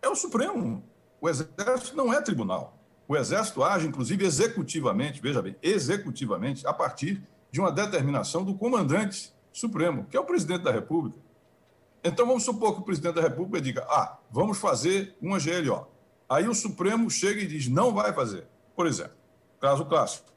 é 0.00 0.08
o 0.08 0.14
Supremo. 0.14 0.82
O 1.20 1.28
Exército 1.28 1.96
não 1.96 2.12
é 2.12 2.20
tribunal. 2.20 2.78
O 3.06 3.16
Exército 3.16 3.62
age, 3.62 3.86
inclusive, 3.86 4.24
executivamente, 4.24 5.20
veja 5.20 5.42
bem, 5.42 5.56
executivamente, 5.62 6.66
a 6.66 6.72
partir 6.72 7.22
de 7.50 7.60
uma 7.60 7.70
determinação 7.70 8.44
do 8.44 8.54
comandante 8.54 9.32
supremo, 9.52 10.06
que 10.06 10.16
é 10.16 10.20
o 10.20 10.24
presidente 10.24 10.62
da 10.62 10.72
República. 10.72 11.18
Então, 12.02 12.26
vamos 12.26 12.44
supor 12.44 12.74
que 12.74 12.80
o 12.80 12.84
presidente 12.84 13.14
da 13.14 13.22
República 13.22 13.60
diga: 13.60 13.86
ah, 13.88 14.18
vamos 14.30 14.58
fazer 14.58 15.16
uma 15.20 15.38
GLO. 15.38 15.86
Aí 16.28 16.48
o 16.48 16.54
Supremo 16.54 17.10
chega 17.10 17.40
e 17.40 17.46
diz: 17.46 17.68
não 17.68 17.92
vai 17.92 18.12
fazer. 18.12 18.46
Por 18.74 18.86
exemplo, 18.86 19.16
caso 19.60 19.84
clássico 19.84 20.34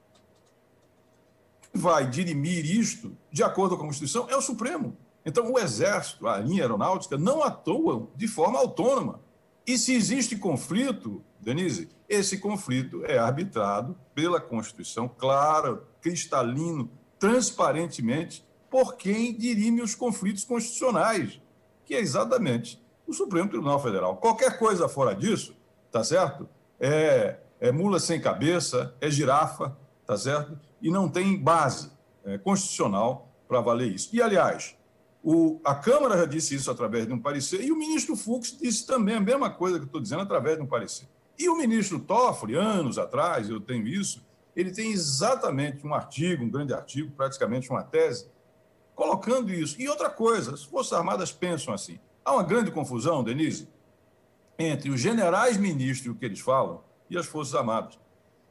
vai 1.73 2.09
dirimir 2.09 2.65
isto 2.65 3.15
de 3.31 3.43
acordo 3.43 3.77
com 3.77 3.83
a 3.83 3.85
Constituição 3.87 4.27
é 4.29 4.35
o 4.35 4.41
Supremo. 4.41 4.97
Então, 5.27 5.51
o 5.51 5.59
Exército, 5.59 6.27
a 6.27 6.37
linha 6.37 6.63
aeronáutica, 6.63 7.17
não 7.17 7.43
atuam 7.43 8.09
de 8.15 8.27
forma 8.27 8.57
autônoma. 8.57 9.19
E 9.65 9.77
se 9.77 9.93
existe 9.93 10.37
conflito, 10.37 11.21
Denise, 11.39 11.89
esse 12.07 12.37
conflito 12.37 13.03
é 13.05 13.17
arbitrado 13.17 13.97
pela 14.15 14.39
Constituição, 14.39 15.07
claro, 15.07 15.83
cristalino, 16.01 16.89
transparentemente, 17.19 18.45
por 18.69 18.95
quem 18.95 19.37
dirime 19.37 19.81
os 19.81 19.93
conflitos 19.93 20.45
constitucionais, 20.45 21.41
que 21.85 21.93
é 21.93 21.99
exatamente 21.99 22.81
o 23.05 23.13
Supremo 23.13 23.49
Tribunal 23.49 23.81
Federal. 23.81 24.17
Qualquer 24.17 24.57
coisa 24.57 24.87
fora 24.87 25.13
disso, 25.13 25.55
tá 25.91 26.03
certo? 26.03 26.47
É, 26.79 27.37
é 27.59 27.71
mula 27.71 27.99
sem 27.99 28.21
cabeça, 28.21 28.95
é 29.01 29.09
girafa, 29.09 29.77
tá 30.05 30.17
certo? 30.17 30.57
e 30.81 30.91
não 30.91 31.09
tem 31.09 31.37
base 31.37 31.91
é, 32.23 32.37
constitucional 32.37 33.29
para 33.47 33.61
valer 33.61 33.91
isso. 33.91 34.09
E, 34.13 34.21
aliás, 34.21 34.75
o, 35.23 35.59
a 35.63 35.75
Câmara 35.75 36.17
já 36.17 36.25
disse 36.25 36.55
isso 36.55 36.69
através 36.69 37.05
de 37.07 37.13
um 37.13 37.19
parecer, 37.19 37.63
e 37.63 37.71
o 37.71 37.75
ministro 37.75 38.15
Fux 38.15 38.57
disse 38.57 38.85
também 38.85 39.15
a 39.15 39.19
mesma 39.19 39.49
coisa 39.49 39.79
que 39.79 39.85
estou 39.85 40.01
dizendo 40.01 40.21
através 40.21 40.57
de 40.57 40.63
um 40.63 40.67
parecer. 40.67 41.07
E 41.37 41.49
o 41.49 41.55
ministro 41.55 41.99
Toffoli, 41.99 42.55
anos 42.55 42.97
atrás, 42.97 43.49
eu 43.49 43.59
tenho 43.59 43.87
isso, 43.87 44.25
ele 44.55 44.71
tem 44.71 44.91
exatamente 44.91 45.85
um 45.85 45.93
artigo, 45.93 46.43
um 46.43 46.49
grande 46.49 46.73
artigo, 46.73 47.11
praticamente 47.11 47.69
uma 47.69 47.83
tese, 47.83 48.27
colocando 48.95 49.53
isso. 49.53 49.79
E 49.79 49.87
outra 49.87 50.09
coisa, 50.09 50.55
as 50.55 50.63
Forças 50.63 50.93
Armadas 50.93 51.31
pensam 51.31 51.73
assim. 51.73 51.99
Há 52.25 52.33
uma 52.33 52.43
grande 52.43 52.71
confusão, 52.71 53.23
Denise, 53.23 53.69
entre 54.57 54.89
os 54.89 54.99
generais 54.99 55.57
ministros, 55.57 56.15
o 56.15 56.17
que 56.17 56.25
eles 56.25 56.39
falam, 56.39 56.83
e 57.07 57.17
as 57.17 57.27
Forças 57.27 57.53
Armadas. 57.53 57.99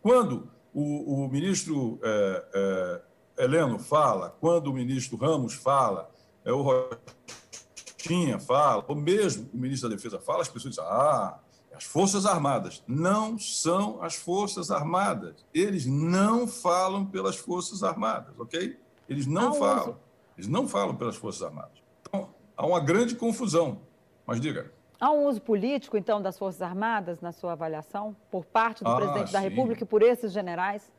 Quando 0.01 0.49
o, 0.73 1.25
o 1.25 1.29
ministro 1.29 1.99
é, 2.03 3.03
é, 3.39 3.45
Heleno 3.45 3.79
fala, 3.79 4.37
quando 4.41 4.69
o 4.69 4.73
ministro 4.73 5.17
Ramos 5.17 5.55
fala, 5.55 6.09
é, 6.47 6.53
o 6.53 6.63
Rochinha 6.63 8.39
fala, 8.39 8.85
ou 8.87 8.95
mesmo 8.95 9.51
o 9.53 9.57
ministro 9.57 9.89
da 9.89 9.97
Defesa 9.97 10.21
fala, 10.21 10.43
as 10.43 10.49
pessoas 10.49 10.77
dizem, 10.77 10.89
ah, 10.89 11.41
as 11.75 11.83
Forças 11.85 12.25
Armadas. 12.25 12.85
Não 12.87 13.37
são 13.37 14.01
as 14.01 14.15
Forças 14.15 14.71
Armadas. 14.71 15.45
Eles 15.53 15.85
não 15.87 16.47
falam 16.47 17.05
pelas 17.05 17.37
Forças 17.37 17.83
Armadas, 17.83 18.39
ok? 18.39 18.79
Eles 19.09 19.27
não 19.27 19.55
falam. 19.55 19.99
Eles 20.39 20.49
não 20.49 20.69
falam 20.69 20.95
pelas 20.95 21.17
Forças 21.17 21.43
Armadas. 21.43 21.83
Então, 22.01 22.31
há 22.57 22.65
uma 22.65 22.79
grande 22.79 23.17
confusão. 23.17 23.81
Mas 24.25 24.41
diga. 24.41 24.73
Há 25.01 25.11
um 25.11 25.27
uso 25.27 25.43
político, 25.43 25.97
então, 25.97 26.23
das 26.23 26.39
Forças 26.39 26.63
Armadas, 26.63 27.21
na 27.21 27.33
sua 27.33 27.53
avaliação, 27.53 28.17
por 28.31 28.45
parte 28.45 28.85
do 28.85 28.91
ah, 28.91 28.97
presidente 28.97 29.27
sim. 29.27 29.33
da 29.33 29.41
República 29.41 29.83
e 29.83 29.87
por 29.87 30.01
esses 30.01 30.33
generais? 30.33 30.91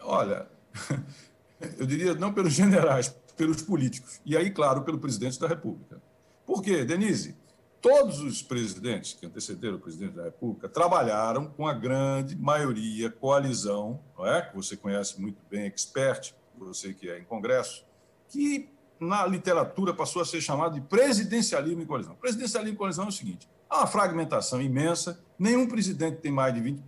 Olha, 0.00 0.48
eu 1.78 1.86
diria 1.86 2.14
não 2.14 2.32
pelos 2.32 2.52
generais, 2.52 3.08
pelos 3.36 3.62
políticos. 3.62 4.20
E 4.24 4.36
aí, 4.36 4.50
claro, 4.50 4.82
pelo 4.82 4.98
presidente 4.98 5.38
da 5.38 5.46
República. 5.46 6.00
Por 6.46 6.62
quê, 6.62 6.84
Denise? 6.84 7.36
Todos 7.80 8.20
os 8.20 8.42
presidentes 8.42 9.14
que 9.14 9.26
antecederam 9.26 9.76
o 9.76 9.80
presidente 9.80 10.14
da 10.14 10.24
República 10.24 10.68
trabalharam 10.68 11.46
com 11.46 11.66
a 11.66 11.72
grande 11.72 12.36
maioria 12.36 13.10
coalizão, 13.10 14.00
não 14.16 14.24
é? 14.24 14.42
que 14.42 14.54
você 14.54 14.76
conhece 14.76 15.20
muito 15.20 15.42
bem, 15.50 15.66
expert, 15.66 16.32
você 16.56 16.94
que 16.94 17.10
é 17.10 17.18
em 17.18 17.24
Congresso, 17.24 17.84
que 18.28 18.68
na 19.00 19.26
literatura 19.26 19.92
passou 19.92 20.22
a 20.22 20.24
ser 20.24 20.40
chamado 20.40 20.74
de 20.74 20.80
presidencialismo 20.80 21.82
em 21.82 21.86
coalizão. 21.86 22.14
Presidencialismo 22.14 22.74
em 22.74 22.78
coalizão 22.78 23.06
é 23.06 23.08
o 23.08 23.12
seguinte: 23.12 23.48
há 23.68 23.78
uma 23.78 23.86
fragmentação 23.88 24.62
imensa, 24.62 25.20
nenhum 25.36 25.66
presidente 25.66 26.18
tem 26.18 26.30
mais 26.30 26.54
de 26.54 26.60
20% 26.60 26.82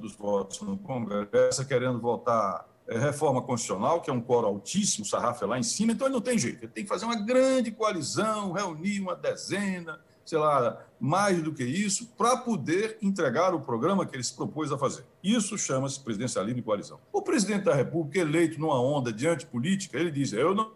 dos 0.00 0.16
votos 0.16 0.60
no 0.62 0.76
Congresso, 0.78 1.66
querendo 1.66 2.00
votar 2.00 2.68
é, 2.88 2.98
reforma 2.98 3.40
constitucional, 3.40 4.00
que 4.00 4.10
é 4.10 4.12
um 4.12 4.20
coro 4.20 4.46
altíssimo, 4.48 5.04
o 5.04 5.08
sarrafo 5.08 5.44
é 5.44 5.46
lá 5.46 5.58
em 5.58 5.62
cima, 5.62 5.92
então 5.92 6.06
ele 6.06 6.14
não 6.14 6.20
tem 6.20 6.36
jeito, 6.36 6.64
ele 6.64 6.72
tem 6.72 6.82
que 6.82 6.88
fazer 6.88 7.04
uma 7.04 7.14
grande 7.14 7.70
coalizão, 7.70 8.52
reunir 8.52 9.00
uma 9.00 9.14
dezena, 9.14 10.00
sei 10.24 10.38
lá, 10.38 10.84
mais 10.98 11.42
do 11.42 11.52
que 11.52 11.64
isso, 11.64 12.06
para 12.16 12.36
poder 12.36 12.98
entregar 13.02 13.54
o 13.54 13.60
programa 13.60 14.06
que 14.06 14.16
ele 14.16 14.22
se 14.22 14.34
propôs 14.34 14.70
a 14.72 14.78
fazer. 14.78 15.04
Isso 15.22 15.56
chama-se 15.58 16.00
presidencialismo 16.00 16.60
e 16.60 16.62
coalizão. 16.62 17.00
O 17.12 17.22
presidente 17.22 17.64
da 17.64 17.74
República, 17.74 18.20
eleito 18.20 18.58
numa 18.60 18.80
onda 18.80 19.12
de 19.12 19.26
antipolítica, 19.26 19.98
ele 19.98 20.10
diz: 20.10 20.32
eu 20.32 20.54
não. 20.54 20.72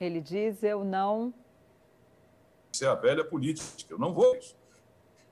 Ele 0.00 0.20
diz: 0.20 0.62
eu 0.62 0.84
não. 0.84 1.34
Isso 2.78 2.84
é 2.84 2.88
a 2.88 2.94
velha 2.94 3.24
política, 3.24 3.66
eu 3.90 3.98
não 3.98 4.14
vou 4.14 4.36
isso. 4.36 4.56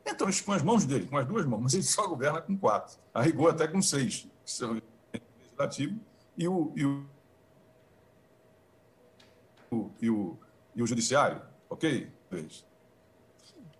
Então, 0.04 0.28
isso 0.28 0.44
com 0.44 0.50
as 0.50 0.62
mãos 0.62 0.84
dele, 0.84 1.06
com 1.06 1.16
as 1.16 1.24
duas 1.24 1.46
mãos, 1.46 1.62
mas 1.62 1.74
ele 1.74 1.84
só 1.84 2.04
governa 2.08 2.42
com 2.42 2.58
quatro. 2.58 2.98
A 3.14 3.22
rigor 3.22 3.52
até 3.52 3.68
com 3.68 3.80
seis, 3.80 4.28
que 4.44 4.50
são 4.50 4.72
o 4.72 4.82
legislativo 5.38 6.00
e 6.36 6.48
o, 6.48 6.72
e 6.74 6.84
o 6.84 7.06
e 10.00 10.10
o, 10.10 10.36
e 10.74 10.82
o 10.82 10.86
judiciário, 10.88 11.40
ok? 11.70 12.10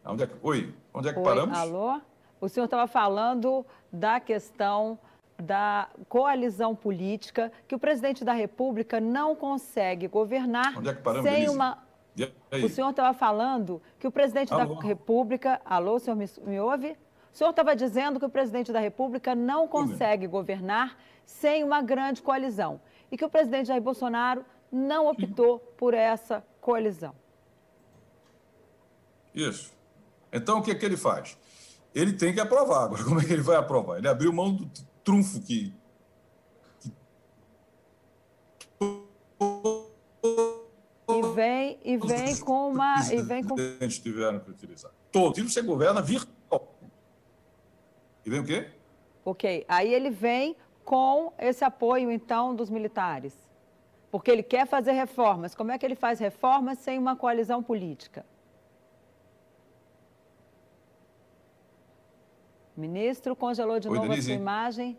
Onde 0.05 0.23
é 0.23 0.27
que, 0.29 0.35
oi, 0.43 0.73
onde 0.95 1.09
é 1.09 1.13
que 1.13 1.19
oi, 1.19 1.25
paramos? 1.25 1.59
Alô? 1.59 2.01
O 2.41 2.49
senhor 2.49 2.67
estava 2.67 2.87
falando 2.87 3.67
da 3.93 4.21
questão 4.21 4.97
da 5.37 5.89
coalizão 6.09 6.75
política, 6.77 7.51
que 7.67 7.75
o 7.75 7.81
presidente 7.81 8.25
da 8.25 8.33
República 8.33 9.01
não 9.01 9.35
consegue 9.35 10.07
governar 10.07 10.79
Onde 10.79 10.89
é 10.89 10.95
que 10.95 11.03
paramos, 11.03 11.29
sem 11.29 11.41
Denise? 11.41 11.55
uma. 11.55 11.86
O 12.65 12.69
senhor 12.69 12.91
estava 12.91 13.13
falando 13.13 13.83
que 13.99 14.07
o 14.07 14.11
presidente 14.11 14.53
alô? 14.53 14.75
da 14.77 14.81
República. 14.81 15.61
Alô, 15.65 15.97
o 15.97 15.99
senhor 15.99 16.17
me, 16.17 16.27
me 16.47 16.59
ouve? 16.59 16.97
O 17.33 17.37
senhor 17.37 17.51
estava 17.51 17.77
dizendo 17.77 18.19
que 18.19 18.25
o 18.25 18.31
presidente 18.31 18.73
da 18.73 18.81
República 18.81 19.35
não 19.35 19.69
consegue 19.69 20.27
governar 20.27 20.97
sem 21.27 21.63
uma 21.63 21.83
grande 21.83 22.23
coalizão. 22.23 22.81
E 23.11 23.17
que 23.17 23.25
o 23.25 23.29
presidente 23.29 23.67
Jair 23.67 23.83
Bolsonaro 23.83 24.45
não 24.73 25.07
optou 25.09 25.59
por 25.77 25.93
essa 25.93 26.43
coalizão. 26.61 27.15
Isso. 29.35 29.73
Então, 30.33 30.59
o 30.59 30.63
que, 30.63 30.71
é 30.71 30.75
que 30.75 30.85
ele 30.85 30.97
faz? 30.97 31.37
Ele 31.95 32.13
tem 32.13 32.33
que 32.33 32.41
aprovar. 32.41 32.85
Agora, 32.85 33.03
como 33.05 33.21
é 33.21 33.25
que 33.25 33.33
ele 33.33 33.43
vai 33.43 33.57
aprovar? 33.57 33.99
Ele 33.99 34.09
abriu 34.09 34.33
mão 34.33 34.55
do 34.55 34.71
trunfo 35.05 35.41
que... 35.43 35.75
e 41.87 41.97
vem 41.97 42.37
com 42.41 42.71
uma. 42.71 42.97
E 43.13 43.23
vem 43.23 43.45
com... 43.45 43.55
tiveram 43.55 44.41
que 44.41 44.51
utilizar. 44.51 44.91
Todos. 45.13 45.53
Você 45.53 45.63
governa 45.63 46.03
virtual. 46.03 46.75
E 48.25 48.29
vem 48.29 48.41
o 48.41 48.45
quê? 48.45 48.69
Ok. 49.25 49.65
Aí 49.69 49.95
ele 49.95 50.11
vem 50.11 50.57
com 50.85 51.33
esse 51.39 51.65
apoio, 51.65 52.11
então, 52.11 52.57
dos 52.57 52.69
militares. 52.69 53.35
Porque 54.11 54.33
ele 54.33 54.43
quer 54.43 54.67
fazer 54.67 54.93
reformas. 54.93 55.55
Como 55.55 55.71
é 55.71 55.79
que 55.79 55.87
ele 55.87 55.95
faz 55.95 56.19
reformas 56.19 56.79
sem 56.79 56.99
uma 56.99 57.15
coalizão 57.15 57.63
política? 57.63 58.27
Ministro, 62.77 63.37
congelou 63.37 63.79
de 63.79 63.89
Oi, 63.89 63.95
novo 63.95 64.09
Denise. 64.09 64.33
a 64.33 64.35
sua 64.35 64.41
imagem. 64.41 64.99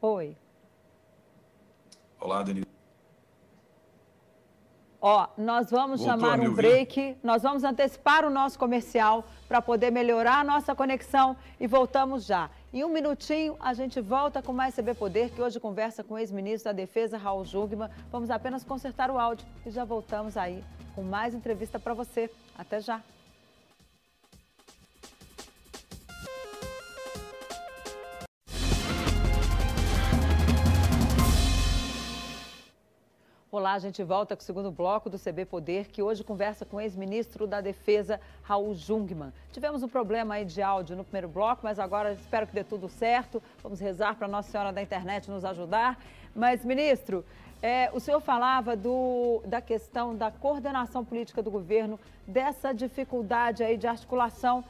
Oi. 0.00 0.36
Olá, 2.18 2.42
Denise. 2.42 2.71
Ó, 5.04 5.26
nós 5.36 5.68
vamos 5.68 6.00
Voltou 6.00 6.20
chamar 6.20 6.38
um 6.38 6.54
break, 6.54 7.16
nós 7.24 7.42
vamos 7.42 7.64
antecipar 7.64 8.24
o 8.24 8.30
nosso 8.30 8.56
comercial 8.56 9.24
para 9.48 9.60
poder 9.60 9.90
melhorar 9.90 10.38
a 10.38 10.44
nossa 10.44 10.76
conexão 10.76 11.36
e 11.58 11.66
voltamos 11.66 12.24
já. 12.24 12.48
Em 12.72 12.84
um 12.84 12.88
minutinho, 12.88 13.56
a 13.58 13.74
gente 13.74 14.00
volta 14.00 14.40
com 14.40 14.52
mais 14.52 14.76
CB 14.76 14.94
Poder, 14.94 15.30
que 15.30 15.42
hoje 15.42 15.58
conversa 15.58 16.04
com 16.04 16.14
o 16.14 16.18
ex-ministro 16.18 16.66
da 16.66 16.72
Defesa, 16.72 17.18
Raul 17.18 17.44
Jungmann. 17.44 17.90
Vamos 18.12 18.30
apenas 18.30 18.62
consertar 18.62 19.10
o 19.10 19.18
áudio 19.18 19.44
e 19.66 19.72
já 19.72 19.84
voltamos 19.84 20.36
aí 20.36 20.62
com 20.94 21.02
mais 21.02 21.34
entrevista 21.34 21.80
para 21.80 21.94
você. 21.94 22.30
Até 22.56 22.80
já! 22.80 23.00
Olá, 33.54 33.74
a 33.74 33.78
gente 33.78 34.02
volta 34.02 34.34
com 34.34 34.40
o 34.40 34.44
segundo 34.46 34.70
bloco 34.70 35.10
do 35.10 35.18
CB 35.18 35.44
Poder, 35.44 35.88
que 35.88 36.02
hoje 36.02 36.24
conversa 36.24 36.64
com 36.64 36.78
o 36.78 36.80
ex-ministro 36.80 37.46
da 37.46 37.60
Defesa, 37.60 38.18
Raul 38.42 38.74
Jungmann. 38.74 39.30
Tivemos 39.52 39.82
um 39.82 39.88
problema 39.88 40.36
aí 40.36 40.46
de 40.46 40.62
áudio 40.62 40.96
no 40.96 41.04
primeiro 41.04 41.28
bloco, 41.28 41.60
mas 41.62 41.78
agora 41.78 42.14
espero 42.14 42.46
que 42.46 42.54
dê 42.54 42.64
tudo 42.64 42.88
certo. 42.88 43.42
Vamos 43.62 43.78
rezar 43.78 44.16
para 44.16 44.26
Nossa 44.26 44.50
Senhora 44.50 44.72
da 44.72 44.80
Internet 44.80 45.30
nos 45.30 45.44
ajudar. 45.44 46.02
Mas, 46.34 46.64
ministro, 46.64 47.26
é, 47.60 47.90
o 47.92 48.00
senhor 48.00 48.22
falava 48.22 48.74
do, 48.74 49.42
da 49.44 49.60
questão 49.60 50.16
da 50.16 50.30
coordenação 50.30 51.04
política 51.04 51.42
do 51.42 51.50
governo, 51.50 52.00
dessa 52.26 52.72
dificuldade 52.72 53.62
aí 53.62 53.76
de 53.76 53.86
articulação. 53.86 54.64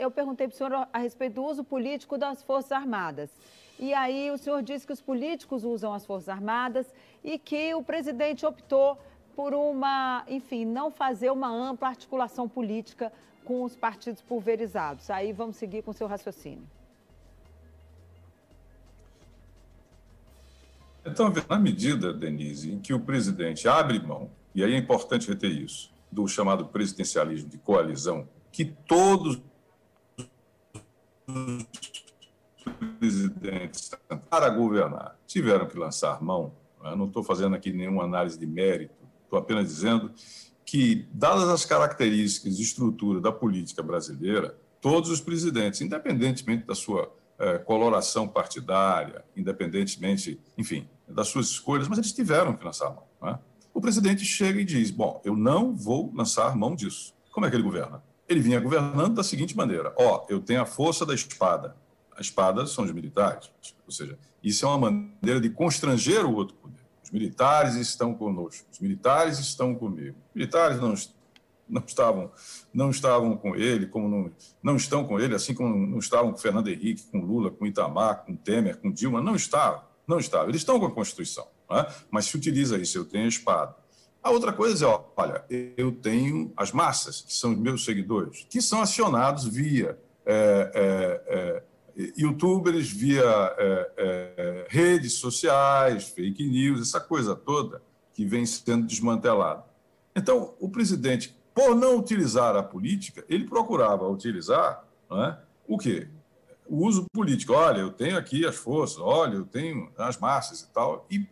Eu 0.00 0.10
perguntei 0.10 0.48
para 0.48 0.54
o 0.54 0.56
senhor 0.56 0.88
a 0.92 0.98
respeito 0.98 1.34
do 1.34 1.44
uso 1.44 1.62
político 1.62 2.18
das 2.18 2.42
Forças 2.42 2.72
Armadas. 2.72 3.30
E 3.78 3.92
aí 3.92 4.30
o 4.30 4.38
senhor 4.38 4.62
disse 4.62 4.86
que 4.86 4.92
os 4.92 5.00
políticos 5.00 5.64
usam 5.64 5.92
as 5.92 6.06
Forças 6.06 6.28
Armadas 6.28 6.86
e 7.22 7.38
que 7.38 7.74
o 7.74 7.82
presidente 7.82 8.46
optou 8.46 8.98
por 9.34 9.52
uma, 9.52 10.24
enfim, 10.28 10.64
não 10.64 10.90
fazer 10.90 11.30
uma 11.30 11.48
ampla 11.48 11.88
articulação 11.88 12.48
política 12.48 13.12
com 13.44 13.62
os 13.62 13.76
partidos 13.76 14.22
pulverizados. 14.22 15.10
Aí 15.10 15.32
vamos 15.32 15.56
seguir 15.56 15.82
com 15.82 15.90
o 15.90 15.94
seu 15.94 16.06
raciocínio. 16.06 16.66
Então, 21.04 21.32
na 21.48 21.58
medida, 21.58 22.12
Denise, 22.12 22.72
em 22.72 22.80
que 22.80 22.92
o 22.92 22.98
presidente 22.98 23.68
abre 23.68 24.00
mão, 24.00 24.28
e 24.54 24.64
aí 24.64 24.74
é 24.74 24.76
importante 24.76 25.28
reter 25.28 25.52
isso, 25.52 25.92
do 26.10 26.26
chamado 26.26 26.66
presidencialismo 26.66 27.48
de 27.48 27.58
coalizão, 27.58 28.26
que 28.50 28.64
todos 28.64 29.40
os 31.28 31.95
presidentes 32.76 33.90
para 34.30 34.48
governar 34.50 35.18
tiveram 35.26 35.66
que 35.66 35.78
lançar 35.78 36.22
mão, 36.22 36.54
eu 36.82 36.90
né? 36.90 36.96
não 36.96 37.06
estou 37.06 37.22
fazendo 37.22 37.56
aqui 37.56 37.72
nenhuma 37.72 38.04
análise 38.04 38.38
de 38.38 38.46
mérito, 38.46 38.94
estou 39.24 39.38
apenas 39.38 39.68
dizendo 39.68 40.12
que, 40.64 41.06
dadas 41.12 41.48
as 41.48 41.64
características 41.64 42.58
e 42.58 42.62
estrutura 42.62 43.20
da 43.20 43.32
política 43.32 43.82
brasileira, 43.82 44.58
todos 44.80 45.10
os 45.10 45.20
presidentes, 45.20 45.80
independentemente 45.80 46.66
da 46.66 46.74
sua 46.74 47.12
é, 47.38 47.58
coloração 47.58 48.26
partidária, 48.26 49.24
independentemente, 49.36 50.40
enfim, 50.56 50.88
das 51.08 51.28
suas 51.28 51.48
escolhas, 51.48 51.88
mas 51.88 51.98
eles 51.98 52.12
tiveram 52.12 52.56
que 52.56 52.64
lançar 52.64 52.90
mão. 52.90 53.04
Né? 53.22 53.38
O 53.72 53.80
presidente 53.80 54.24
chega 54.24 54.60
e 54.60 54.64
diz: 54.64 54.90
Bom, 54.90 55.20
eu 55.24 55.36
não 55.36 55.74
vou 55.74 56.12
lançar 56.14 56.56
mão 56.56 56.74
disso. 56.74 57.14
Como 57.30 57.46
é 57.46 57.50
que 57.50 57.56
ele 57.56 57.62
governa? 57.62 58.02
Ele 58.28 58.40
vinha 58.40 58.58
governando 58.58 59.14
da 59.14 59.22
seguinte 59.22 59.56
maneira: 59.56 59.94
Ó, 59.98 60.26
eu 60.28 60.40
tenho 60.40 60.62
a 60.62 60.66
força 60.66 61.04
da 61.04 61.14
espada, 61.14 61.76
a 62.16 62.20
espada 62.20 62.66
são 62.66 62.84
os 62.84 62.92
militares. 62.92 63.50
Ou 63.84 63.92
seja, 63.92 64.18
isso 64.42 64.64
é 64.64 64.68
uma 64.68 64.90
maneira 64.90 65.40
de 65.40 65.50
constranger 65.50 66.24
o 66.24 66.34
outro 66.34 66.56
poder. 66.56 66.80
Os 67.02 67.10
militares 67.10 67.74
estão 67.76 68.14
conosco, 68.14 68.66
os 68.72 68.80
militares 68.80 69.38
estão 69.38 69.74
comigo. 69.74 70.16
Os 70.30 70.34
militares 70.34 70.80
não, 70.80 70.94
não 71.68 71.84
estavam 71.86 72.32
não 72.72 72.90
estavam 72.90 73.36
com 73.36 73.54
ele, 73.54 73.86
como 73.86 74.08
não, 74.08 74.32
não 74.62 74.76
estão 74.76 75.04
com 75.04 75.20
ele, 75.20 75.34
assim 75.34 75.54
como 75.54 75.86
não 75.86 75.98
estavam 75.98 76.32
com 76.32 76.38
Fernando 76.38 76.68
Henrique, 76.68 77.04
com 77.10 77.20
Lula, 77.20 77.50
com 77.50 77.66
Itamar, 77.66 78.24
com 78.24 78.34
Temer, 78.34 78.76
com 78.78 78.90
Dilma, 78.90 79.20
não 79.22 79.36
estavam, 79.36 79.82
não 80.06 80.18
estavam. 80.18 80.48
Eles 80.48 80.60
estão 80.60 80.78
com 80.80 80.86
a 80.86 80.90
Constituição, 80.90 81.46
né? 81.70 81.86
mas 82.10 82.26
se 82.26 82.36
utiliza 82.36 82.76
isso, 82.76 82.98
eu 82.98 83.04
tenho 83.04 83.24
a 83.24 83.28
espada. 83.28 83.74
A 84.22 84.30
outra 84.30 84.52
coisa 84.52 84.86
é, 84.86 85.00
olha, 85.16 85.44
eu 85.76 85.92
tenho 85.92 86.52
as 86.56 86.72
massas, 86.72 87.20
que 87.22 87.32
são 87.32 87.52
os 87.52 87.58
meus 87.58 87.84
seguidores, 87.84 88.44
que 88.50 88.60
são 88.60 88.82
acionados 88.82 89.46
via 89.46 89.96
é, 90.26 90.72
é, 90.74 91.22
é, 91.28 91.62
youtubers, 92.16 92.90
via 92.90 93.22
é, 93.58 93.92
é, 93.96 94.66
redes 94.68 95.14
sociais, 95.14 96.08
fake 96.08 96.46
news, 96.46 96.80
essa 96.80 97.00
coisa 97.00 97.34
toda 97.34 97.82
que 98.12 98.24
vem 98.24 98.44
sendo 98.44 98.86
desmantelada. 98.86 99.64
Então, 100.14 100.54
o 100.60 100.68
presidente, 100.68 101.36
por 101.54 101.74
não 101.74 101.98
utilizar 101.98 102.56
a 102.56 102.62
política, 102.62 103.24
ele 103.28 103.46
procurava 103.46 104.08
utilizar 104.08 104.84
é, 105.10 105.36
o 105.66 105.78
quê? 105.78 106.08
O 106.66 106.86
uso 106.86 107.06
político. 107.12 107.52
Olha, 107.52 107.80
eu 107.80 107.90
tenho 107.90 108.18
aqui 108.18 108.44
as 108.44 108.56
forças, 108.56 108.98
olha, 108.98 109.34
eu 109.34 109.44
tenho 109.44 109.90
as 109.96 110.18
massas 110.18 110.62
e 110.62 110.72
tal. 110.72 111.06
E, 111.10 111.26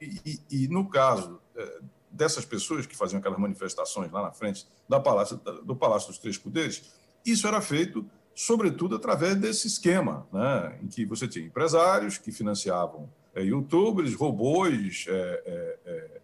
e, 0.00 0.40
e 0.50 0.68
no 0.68 0.88
caso 0.88 1.40
é, 1.54 1.80
dessas 2.10 2.44
pessoas 2.44 2.86
que 2.86 2.96
faziam 2.96 3.18
aquelas 3.18 3.38
manifestações 3.38 4.10
lá 4.10 4.22
na 4.22 4.32
frente 4.32 4.66
da 4.88 5.00
Palácio, 5.00 5.40
do 5.64 5.76
Palácio 5.76 6.08
dos 6.08 6.18
Três 6.18 6.38
Poderes, 6.38 6.90
isso 7.24 7.46
era 7.46 7.60
feito 7.60 8.08
sobretudo 8.36 8.96
através 8.96 9.34
desse 9.34 9.66
esquema, 9.66 10.28
né, 10.30 10.78
em 10.82 10.86
que 10.86 11.06
você 11.06 11.26
tinha 11.26 11.46
empresários 11.46 12.18
que 12.18 12.30
financiavam 12.30 13.08
é, 13.34 13.42
youtubers, 13.42 14.14
robôs, 14.14 15.06
é, 15.08 15.78
é, 15.86 16.20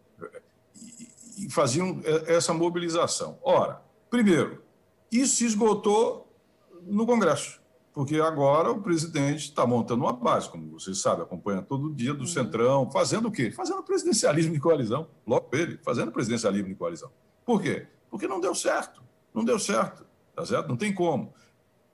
e, 0.76 1.46
e 1.46 1.50
faziam 1.50 2.02
essa 2.26 2.52
mobilização. 2.52 3.38
Ora, 3.42 3.80
primeiro, 4.10 4.62
isso 5.10 5.36
se 5.36 5.46
esgotou 5.46 6.30
no 6.82 7.06
Congresso, 7.06 7.62
porque 7.94 8.16
agora 8.16 8.70
o 8.70 8.82
presidente 8.82 9.44
está 9.44 9.66
montando 9.66 10.04
uma 10.04 10.12
base, 10.12 10.50
como 10.50 10.70
vocês 10.70 11.00
sabem, 11.00 11.24
acompanha 11.24 11.62
todo 11.62 11.94
dia 11.94 12.12
do 12.12 12.20
uhum. 12.20 12.26
Centrão, 12.26 12.90
fazendo 12.90 13.28
o 13.28 13.32
quê? 13.32 13.50
Fazendo 13.50 13.82
presidencialismo 13.82 14.52
de 14.52 14.60
coalizão, 14.60 15.08
logo 15.26 15.48
ele, 15.54 15.78
fazendo 15.82 16.12
presidencialismo 16.12 16.68
de 16.68 16.74
coalizão. 16.74 17.10
Por 17.44 17.62
quê? 17.62 17.86
Porque 18.10 18.28
não 18.28 18.38
deu 18.38 18.54
certo, 18.54 19.02
não 19.32 19.44
deu 19.44 19.58
certo, 19.58 20.04
tá 20.34 20.44
certo? 20.44 20.68
Não 20.68 20.76
tem 20.76 20.92
como. 20.92 21.32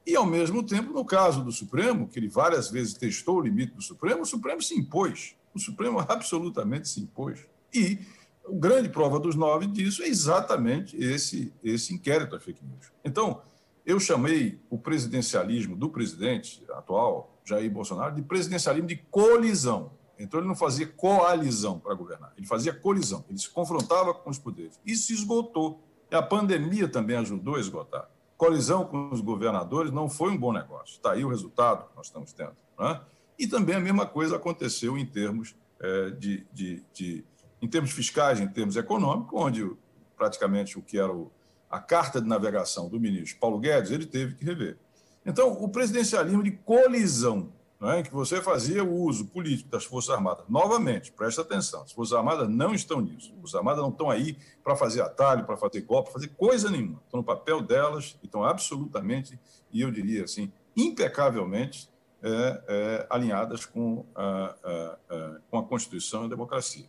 E, 0.08 0.16
ao 0.16 0.24
mesmo 0.24 0.62
tempo, 0.62 0.90
no 0.90 1.04
caso 1.04 1.44
do 1.44 1.52
Supremo, 1.52 2.08
que 2.08 2.18
ele 2.18 2.28
várias 2.28 2.70
vezes 2.70 2.94
testou 2.94 3.36
o 3.36 3.40
limite 3.42 3.74
do 3.74 3.82
Supremo, 3.82 4.22
o 4.22 4.24
Supremo 4.24 4.62
se 4.62 4.74
impôs. 4.74 5.36
O 5.54 5.58
Supremo 5.58 6.00
absolutamente 6.08 6.88
se 6.88 6.98
impôs. 6.98 7.46
E 7.74 7.98
a 8.42 8.50
grande 8.50 8.88
prova 8.88 9.20
dos 9.20 9.34
nove 9.34 9.66
disso 9.66 10.02
é 10.02 10.08
exatamente 10.08 10.96
esse, 10.96 11.52
esse 11.62 11.92
inquérito 11.92 12.34
a 12.34 12.40
fake 12.40 12.64
news. 12.64 12.90
Então, 13.04 13.42
eu 13.84 14.00
chamei 14.00 14.58
o 14.70 14.78
presidencialismo 14.78 15.76
do 15.76 15.90
presidente 15.90 16.64
atual, 16.70 17.38
Jair 17.44 17.70
Bolsonaro, 17.70 18.14
de 18.14 18.22
presidencialismo 18.22 18.88
de 18.88 18.96
colisão. 18.96 19.92
Então, 20.18 20.40
ele 20.40 20.48
não 20.48 20.56
fazia 20.56 20.86
coalizão 20.86 21.78
para 21.78 21.92
governar, 21.92 22.32
ele 22.34 22.46
fazia 22.46 22.72
colisão, 22.72 23.26
ele 23.28 23.38
se 23.38 23.50
confrontava 23.50 24.14
com 24.14 24.30
os 24.30 24.38
poderes. 24.38 24.80
Isso 24.86 25.12
esgotou. 25.12 25.84
E 26.10 26.14
a 26.14 26.22
pandemia 26.22 26.88
também 26.88 27.14
ajudou 27.18 27.56
a 27.56 27.60
esgotar 27.60 28.08
colisão 28.38 28.84
com 28.84 29.10
os 29.10 29.20
governadores 29.20 29.92
não 29.92 30.08
foi 30.08 30.30
um 30.30 30.38
bom 30.38 30.52
negócio. 30.52 30.94
Está 30.94 31.12
aí 31.12 31.24
o 31.24 31.28
resultado 31.28 31.88
que 31.88 31.96
nós 31.96 32.06
estamos 32.06 32.32
tendo. 32.32 32.56
Né? 32.78 33.00
E 33.36 33.48
também 33.48 33.74
a 33.74 33.80
mesma 33.80 34.06
coisa 34.06 34.36
aconteceu 34.36 34.96
em 34.96 35.04
termos, 35.04 35.56
é, 35.80 36.10
de, 36.10 36.46
de, 36.52 36.84
de, 36.94 37.24
em 37.60 37.68
termos 37.68 37.90
fiscais, 37.90 38.40
em 38.40 38.46
termos 38.46 38.76
econômicos, 38.76 39.32
onde 39.34 39.68
praticamente 40.16 40.78
o 40.78 40.82
que 40.82 40.98
era 40.98 41.12
o, 41.12 41.30
a 41.68 41.80
carta 41.80 42.20
de 42.20 42.28
navegação 42.28 42.88
do 42.88 42.98
ministro 43.00 43.38
Paulo 43.40 43.58
Guedes, 43.58 43.90
ele 43.90 44.06
teve 44.06 44.36
que 44.36 44.44
rever. 44.44 44.78
Então, 45.26 45.52
o 45.52 45.68
presidencialismo 45.68 46.42
de 46.42 46.52
colisão 46.52 47.52
não 47.80 47.90
é? 47.90 48.00
em 48.00 48.02
que 48.02 48.12
você 48.12 48.42
fazia 48.42 48.82
o 48.82 48.92
uso 48.92 49.26
político 49.26 49.70
das 49.70 49.84
Forças 49.84 50.14
Armadas. 50.14 50.44
Novamente, 50.48 51.12
presta 51.12 51.42
atenção, 51.42 51.82
as 51.82 51.92
Forças 51.92 52.16
Armadas 52.16 52.48
não 52.48 52.74
estão 52.74 53.00
nisso. 53.00 53.30
As 53.32 53.38
Forças 53.38 53.54
Armadas 53.54 53.82
não 53.82 53.90
estão 53.90 54.10
aí 54.10 54.36
para 54.64 54.74
fazer 54.74 55.00
atalho, 55.02 55.44
para 55.44 55.56
fazer 55.56 55.82
golpe, 55.82 56.10
para 56.10 56.20
fazer 56.20 56.28
coisa 56.36 56.70
nenhuma. 56.70 57.00
Estão 57.04 57.18
no 57.20 57.24
papel 57.24 57.62
delas 57.62 58.18
e 58.22 58.26
estão 58.26 58.42
absolutamente, 58.42 59.38
e 59.72 59.80
eu 59.80 59.90
diria 59.90 60.24
assim, 60.24 60.52
impecavelmente 60.76 61.88
é, 62.22 62.62
é, 62.66 63.06
alinhadas 63.08 63.64
com 63.64 64.04
a, 64.14 64.54
a, 64.64 64.98
a, 65.08 65.40
com 65.50 65.58
a 65.58 65.62
Constituição 65.62 66.22
e 66.22 66.26
a 66.26 66.28
democracia. 66.28 66.86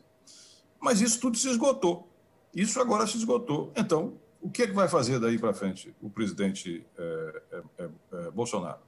Mas 0.80 1.02
isso 1.02 1.20
tudo 1.20 1.38
se 1.38 1.50
esgotou. 1.50 2.08
Isso 2.54 2.80
agora 2.80 3.06
se 3.06 3.18
esgotou. 3.18 3.72
Então, 3.76 4.18
o 4.42 4.50
que, 4.50 4.64
é 4.64 4.68
que 4.68 4.74
vai 4.74 4.88
fazer 4.88 5.20
daí 5.20 5.38
para 5.38 5.54
frente 5.54 5.94
o 6.02 6.10
presidente 6.10 6.86
é, 6.98 7.42
é, 7.52 7.90
é, 8.14 8.32
Bolsonaro? 8.32 8.80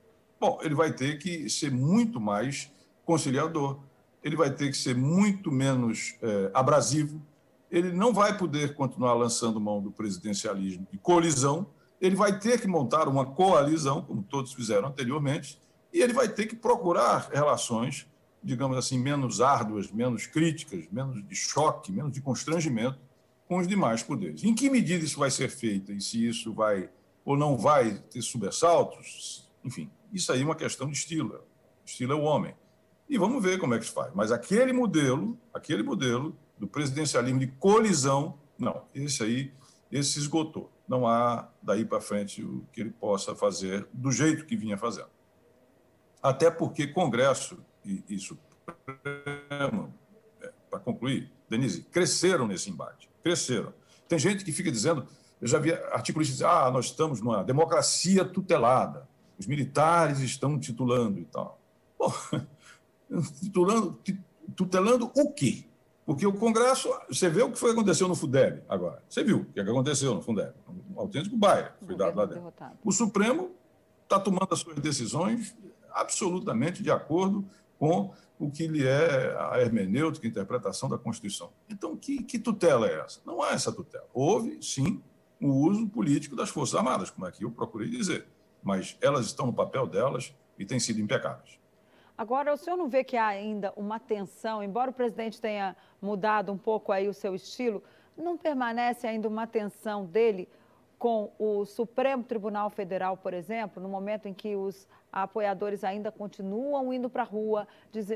Bom, 0.42 0.58
ele 0.64 0.74
vai 0.74 0.92
ter 0.92 1.20
que 1.20 1.48
ser 1.48 1.72
muito 1.72 2.20
mais 2.20 2.72
conciliador, 3.06 3.78
ele 4.24 4.36
vai 4.36 4.50
ter 4.50 4.72
que 4.72 4.78
ser 4.78 4.96
muito 4.96 5.52
menos 5.52 6.16
é, 6.20 6.50
abrasivo, 6.52 7.22
ele 7.70 7.92
não 7.92 8.12
vai 8.12 8.36
poder 8.36 8.74
continuar 8.74 9.14
lançando 9.14 9.62
mão 9.62 9.80
do 9.80 9.92
presidencialismo 9.92 10.88
de 10.92 10.98
colisão, 10.98 11.68
ele 12.02 12.16
vai 12.16 12.40
ter 12.40 12.60
que 12.60 12.68
montar 12.68 13.08
uma 13.08 13.24
coalizão, 13.24 14.02
como 14.02 14.24
todos 14.24 14.52
fizeram 14.52 14.88
anteriormente, 14.88 15.60
e 15.94 16.02
ele 16.02 16.12
vai 16.12 16.28
ter 16.28 16.48
que 16.48 16.56
procurar 16.56 17.30
relações, 17.32 18.08
digamos 18.44 18.76
assim, 18.76 18.98
menos 18.98 19.42
árduas, 19.42 19.92
menos 19.92 20.26
críticas, 20.26 20.88
menos 20.92 21.24
de 21.28 21.36
choque, 21.36 21.92
menos 21.92 22.14
de 22.14 22.20
constrangimento 22.20 22.98
com 23.48 23.60
os 23.60 23.68
demais 23.68 24.02
poderes. 24.02 24.44
Em 24.44 24.56
que 24.56 24.72
medida 24.72 25.06
isso 25.06 25.20
vai 25.20 25.30
ser 25.30 25.50
feito 25.50 25.92
e 25.92 26.02
se 26.02 26.28
isso 26.28 26.52
vai 26.52 26.90
ou 27.24 27.38
não 27.38 27.56
vai 27.56 28.00
ter 28.10 28.24
sobressaltos, 28.24 29.48
enfim, 29.64 29.88
isso 30.12 30.32
aí 30.32 30.42
é 30.42 30.46
uma 30.46 30.56
questão 30.56 30.88
de 30.88 30.98
estilo. 30.98 31.44
Estilo 31.86 32.14
é 32.14 32.16
o 32.16 32.22
homem. 32.22 32.56
E 33.10 33.18
vamos 33.18 33.44
ver 33.44 33.60
como 33.60 33.74
é 33.74 33.80
que 33.80 33.86
se 33.86 33.92
faz. 33.92 34.12
Mas 34.14 34.32
aquele 34.32 34.72
modelo, 34.72 35.38
aquele 35.54 35.84
modelo 35.84 36.38
do 36.58 36.68
presidencialismo 36.68 37.40
de 37.40 37.48
colisão, 37.48 38.40
não, 38.58 38.86
esse 38.94 39.24
aí, 39.24 39.54
esse 39.92 40.14
se 40.14 40.20
esgotou. 40.20 40.72
Não 40.88 41.08
há 41.08 41.50
daí 41.62 41.84
para 41.84 42.00
frente 42.00 42.44
o 42.44 42.66
que 42.72 42.82
ele 42.82 42.92
possa 42.92 43.36
fazer 43.36 43.88
do 43.92 44.12
jeito 44.12 44.46
que 44.46 44.56
vinha 44.56 44.78
fazendo. 44.78 45.10
Até 46.22 46.52
porque 46.52 46.88
Congresso 46.88 47.58
e, 47.84 48.04
e 48.08 48.20
Supremo, 48.20 49.94
é, 50.40 50.52
para 50.70 50.80
concluir, 50.80 51.32
Denise, 51.50 51.84
cresceram 51.84 52.48
nesse 52.48 52.70
embate. 52.70 53.10
Cresceram. 53.24 53.74
Tem 54.08 54.20
gente 54.20 54.46
que 54.46 54.52
fica 54.52 54.72
dizendo, 54.72 55.08
eu 55.42 55.48
já 55.48 55.58
vi 55.58 55.74
artigos 55.74 56.28
dizendo, 56.28 56.50
ah, 56.50 56.72
nós 56.72 56.86
estamos 56.86 57.22
numa 57.22 57.44
democracia 57.44 58.24
tutelada 58.24 59.10
os 59.42 59.48
militares 59.48 60.20
estão 60.20 60.60
titulando 60.60 61.20
e 61.20 61.26
tal. 61.26 61.60
Bom, 61.98 62.14
titulando, 63.42 64.00
tutelando 64.56 65.12
o 65.16 65.34
quê? 65.34 65.66
Porque 66.06 66.26
o 66.28 66.34
Congresso, 66.34 66.90
você 67.10 67.28
vê 67.28 67.42
o 67.42 67.52
que 67.52 67.58
foi 67.58 67.72
aconteceu 67.72 68.08
no 68.08 68.16
FUDEB 68.16 68.62
agora. 68.70 69.04
Você 69.10 69.24
viu 69.24 69.38
o 69.38 69.46
que 69.46 69.60
aconteceu 69.60 70.14
no 70.14 70.22
FUDEB. 70.22 70.54
Um 70.96 71.00
autêntico 71.00 71.36
baile 71.36 71.70
foi 71.84 71.96
dado 71.96 72.16
lá 72.16 72.26
dentro. 72.26 72.42
Derrotado. 72.42 72.78
O 72.84 72.92
Supremo 72.92 73.52
está 74.04 74.20
tomando 74.20 74.48
as 74.52 74.60
suas 74.60 74.80
decisões 74.80 75.56
absolutamente 75.92 76.84
de 76.84 76.92
acordo 76.92 77.44
com 77.80 78.14
o 78.38 78.52
que 78.52 78.68
lhe 78.68 78.86
é 78.86 79.36
a 79.52 79.60
hermenêutica, 79.60 80.28
a 80.28 80.30
interpretação 80.30 80.88
da 80.88 80.98
Constituição. 80.98 81.52
Então, 81.68 81.96
que, 81.96 82.24
que 82.24 82.38
tutela 82.38 82.88
é 82.88 83.00
essa? 83.00 83.22
Não 83.26 83.42
há 83.42 83.52
essa 83.52 83.72
tutela. 83.72 84.06
Houve, 84.14 84.60
sim, 84.62 85.02
o 85.42 85.48
uso 85.48 85.88
político 85.88 86.36
das 86.36 86.50
Forças 86.50 86.76
Armadas, 86.76 87.10
como 87.10 87.26
aqui 87.26 87.44
eu 87.44 87.52
procurei 87.52 87.90
dizer 87.90 88.28
mas 88.62 88.98
elas 89.02 89.26
estão 89.26 89.46
no 89.46 89.54
papel 89.54 89.88
delas 89.88 90.34
e 90.58 90.66
têm 90.66 90.80
sido 90.80 91.00
impecáveis. 91.00 91.60
Agora, 92.18 92.54
o 92.54 92.58
senhor 92.58 92.78
não 92.78 92.88
vê 92.88 93.04
que 93.04 93.18
há 93.18 93.28
ainda 93.28 93.74
uma 93.76 94.00
tensão, 94.00 94.64
embora 94.64 94.92
o 94.92 94.94
presidente 94.94 95.42
tenha 95.42 95.76
mudado 96.02 96.52
um 96.52 96.58
pouco 96.58 96.92
aí 96.92 97.08
o 97.08 97.14
seu 97.14 97.34
estilo, 97.34 97.84
não 98.16 98.38
permanece 98.38 99.08
ainda 99.08 99.28
uma 99.28 99.48
tensão 99.48 100.06
dele 100.06 100.48
com 101.00 101.32
o 101.40 101.66
Supremo 101.66 102.24
Tribunal 102.24 102.70
Federal, 102.70 103.18
por 103.18 103.34
exemplo, 103.34 103.82
no 103.82 103.90
momento 103.90 104.28
em 104.28 104.34
que 104.36 104.56
os 104.56 104.88
apoiadores 105.12 105.84
ainda 105.84 106.12
continuam 106.12 106.94
indo 106.94 107.10
para 107.10 107.24
a 107.24 107.26
rua, 107.26 107.68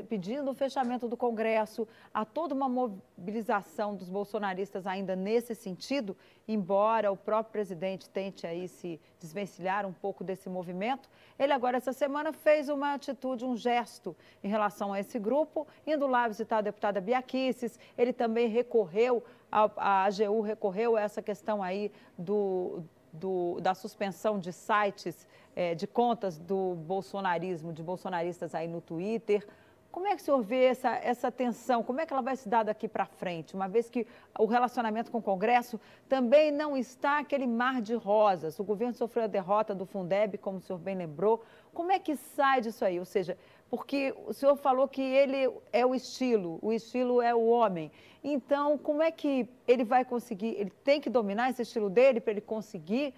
pedindo 0.08 0.50
o 0.50 0.54
fechamento 0.54 1.06
do 1.08 1.16
Congresso, 1.16 1.86
há 2.12 2.24
toda 2.24 2.54
uma 2.54 2.68
mobilização 2.68 3.94
dos 3.94 4.08
bolsonaristas 4.08 4.86
ainda 4.86 5.14
nesse 5.14 5.54
sentido, 5.54 6.16
embora 6.48 7.12
o 7.12 7.16
próprio 7.16 7.52
presidente 7.52 8.08
tente 8.08 8.46
aí 8.46 8.68
se 8.68 9.00
desvencilhar 9.18 9.84
um 9.84 9.92
pouco 9.92 10.24
desse 10.24 10.48
movimento. 10.48 11.08
Ele 11.38 11.52
agora, 11.52 11.76
essa 11.76 11.92
semana, 11.92 12.32
fez 12.32 12.68
uma 12.68 12.94
atitude, 12.94 13.44
um 13.44 13.56
gesto 13.56 14.16
em 14.42 14.48
relação 14.48 14.92
a 14.92 15.00
esse 15.00 15.18
grupo, 15.18 15.66
indo 15.86 16.06
lá 16.06 16.26
visitar 16.28 16.58
a 16.58 16.62
deputada 16.62 17.00
Biaquices, 17.00 17.78
ele 17.98 18.12
também 18.12 18.48
recorreu 18.48 19.22
a, 19.50 20.04
AGU 20.06 20.40
recorreu 20.40 20.96
a 20.96 21.00
essa 21.00 21.22
questão 21.22 21.62
aí 21.62 21.90
do, 22.18 22.82
do, 23.18 23.60
da 23.60 23.74
suspensão 23.74 24.38
de 24.38 24.52
sites, 24.52 25.26
é, 25.54 25.74
de 25.74 25.86
contas 25.86 26.38
do 26.38 26.74
bolsonarismo, 26.74 27.72
de 27.72 27.82
bolsonaristas 27.82 28.54
aí 28.54 28.68
no 28.68 28.80
Twitter. 28.80 29.46
Como 29.90 30.06
é 30.06 30.14
que 30.14 30.20
o 30.20 30.24
senhor 30.24 30.42
vê 30.42 30.64
essa, 30.64 30.90
essa 30.96 31.32
tensão? 31.32 31.82
Como 31.82 31.98
é 32.02 32.04
que 32.04 32.12
ela 32.12 32.20
vai 32.20 32.36
se 32.36 32.46
dar 32.46 32.62
daqui 32.64 32.86
para 32.86 33.06
frente? 33.06 33.54
Uma 33.54 33.66
vez 33.66 33.88
que 33.88 34.06
o 34.38 34.44
relacionamento 34.44 35.10
com 35.10 35.16
o 35.16 35.22
Congresso 35.22 35.80
também 36.06 36.52
não 36.52 36.76
está 36.76 37.18
aquele 37.18 37.46
mar 37.46 37.80
de 37.80 37.94
rosas. 37.94 38.58
O 38.58 38.64
governo 38.64 38.92
sofreu 38.92 39.24
a 39.24 39.26
derrota 39.26 39.74
do 39.74 39.86
Fundeb, 39.86 40.36
como 40.36 40.58
o 40.58 40.60
senhor 40.60 40.78
bem 40.78 40.94
lembrou. 40.94 41.42
Como 41.72 41.90
é 41.90 41.98
que 41.98 42.14
sai 42.14 42.60
disso 42.60 42.84
aí? 42.84 42.98
Ou 42.98 43.06
seja, 43.06 43.38
porque 43.70 44.14
o 44.26 44.32
senhor 44.32 44.56
falou 44.56 44.86
que 44.86 45.02
ele 45.02 45.50
é 45.72 45.84
o 45.84 45.94
estilo, 45.94 46.58
o 46.62 46.72
estilo 46.72 47.20
é 47.20 47.34
o 47.34 47.46
homem. 47.46 47.90
Então, 48.22 48.78
como 48.78 49.02
é 49.02 49.10
que 49.10 49.48
ele 49.66 49.84
vai 49.84 50.04
conseguir? 50.04 50.54
Ele 50.58 50.70
tem 50.84 51.00
que 51.00 51.10
dominar 51.10 51.50
esse 51.50 51.62
estilo 51.62 51.90
dele 51.90 52.20
para 52.20 52.32
ele 52.32 52.40
conseguir 52.40 53.12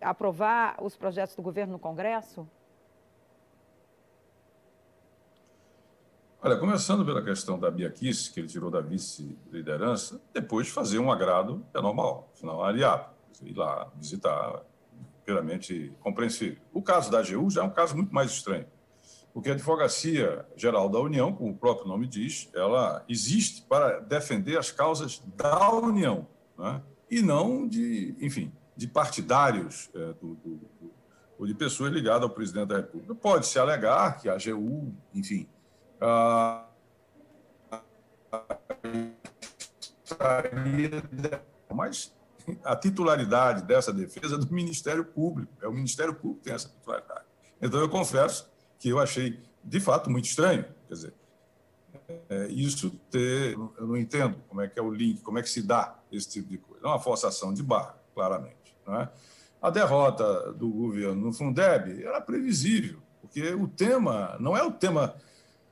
aprovar 0.00 0.76
os 0.82 0.96
projetos 0.96 1.34
do 1.34 1.42
governo 1.42 1.72
no 1.74 1.78
Congresso? 1.78 2.46
Olha, 6.42 6.56
começando 6.56 7.04
pela 7.04 7.22
questão 7.22 7.58
da 7.58 7.70
Bia 7.70 7.90
Kiss, 7.90 8.32
que 8.32 8.40
ele 8.40 8.48
tirou 8.48 8.70
da 8.70 8.80
vice-liderança, 8.80 10.20
depois 10.32 10.68
fazer 10.68 10.98
um 10.98 11.12
agrado 11.12 11.64
é 11.74 11.80
normal, 11.82 12.30
afinal, 12.34 12.64
aliado, 12.64 13.10
ir 13.42 13.54
lá 13.54 13.90
visitar, 13.96 14.62
plenamente 15.24 15.92
compreensível. 16.00 16.62
O 16.72 16.80
caso 16.80 17.10
da 17.10 17.18
AGU 17.18 17.50
já 17.50 17.60
é 17.60 17.64
um 17.64 17.70
caso 17.70 17.94
muito 17.94 18.14
mais 18.14 18.30
estranho 18.30 18.66
porque 19.32 19.50
a 19.50 19.52
Advocacia 19.52 20.46
Geral 20.56 20.88
da 20.88 20.98
União, 20.98 21.32
como 21.32 21.50
o 21.50 21.56
próprio 21.56 21.86
nome 21.86 22.06
diz, 22.06 22.48
ela 22.54 23.04
existe 23.08 23.62
para 23.62 24.00
defender 24.00 24.58
as 24.58 24.70
causas 24.70 25.22
da 25.36 25.70
União, 25.70 26.26
né? 26.58 26.82
e 27.10 27.22
não 27.22 27.66
de, 27.66 28.14
enfim, 28.20 28.52
de 28.76 28.86
partidários 28.86 29.90
é, 29.94 29.98
do, 30.14 30.34
do, 30.34 30.56
do, 30.56 30.92
ou 31.38 31.46
de 31.46 31.54
pessoas 31.54 31.92
ligadas 31.92 32.22
ao 32.22 32.30
presidente 32.30 32.68
da 32.68 32.76
República. 32.76 33.14
Pode-se 33.14 33.58
alegar 33.58 34.20
que 34.20 34.28
a 34.28 34.34
AGU, 34.34 34.94
enfim, 35.14 35.48
a, 36.00 36.66
mas 41.72 42.14
a 42.64 42.76
titularidade 42.76 43.62
dessa 43.62 43.92
defesa 43.92 44.34
é 44.34 44.38
do 44.38 44.52
Ministério 44.52 45.04
Público, 45.04 45.52
é 45.62 45.68
o 45.68 45.72
Ministério 45.72 46.14
Público 46.14 46.40
que 46.40 46.44
tem 46.46 46.54
essa 46.54 46.68
titularidade. 46.68 47.24
Então, 47.60 47.80
eu 47.80 47.88
confesso 47.88 48.49
que 48.80 48.88
eu 48.88 48.98
achei, 48.98 49.38
de 49.62 49.78
fato, 49.78 50.10
muito 50.10 50.24
estranho. 50.24 50.64
Quer 50.88 50.94
dizer, 50.94 51.14
é, 52.28 52.46
isso 52.48 52.90
ter. 53.10 53.52
Eu 53.52 53.86
não 53.86 53.96
entendo 53.96 54.36
como 54.48 54.60
é 54.60 54.66
que 54.66 54.78
é 54.78 54.82
o 54.82 54.90
link, 54.90 55.20
como 55.20 55.38
é 55.38 55.42
que 55.42 55.50
se 55.50 55.62
dá 55.62 55.98
esse 56.10 56.28
tipo 56.28 56.48
de 56.48 56.58
coisa. 56.58 56.84
É 56.84 56.88
uma 56.88 56.98
forçação 56.98 57.54
de 57.54 57.62
barra, 57.62 57.94
claramente. 58.14 58.74
Não 58.86 59.00
é? 59.00 59.08
A 59.60 59.68
derrota 59.68 60.52
do 60.54 60.68
governo 60.68 61.26
no 61.26 61.32
Fundeb 61.32 62.02
era 62.02 62.20
previsível, 62.20 63.00
porque 63.20 63.52
o 63.52 63.68
tema 63.68 64.36
não 64.40 64.56
é 64.56 64.62
o 64.62 64.72
tema. 64.72 65.14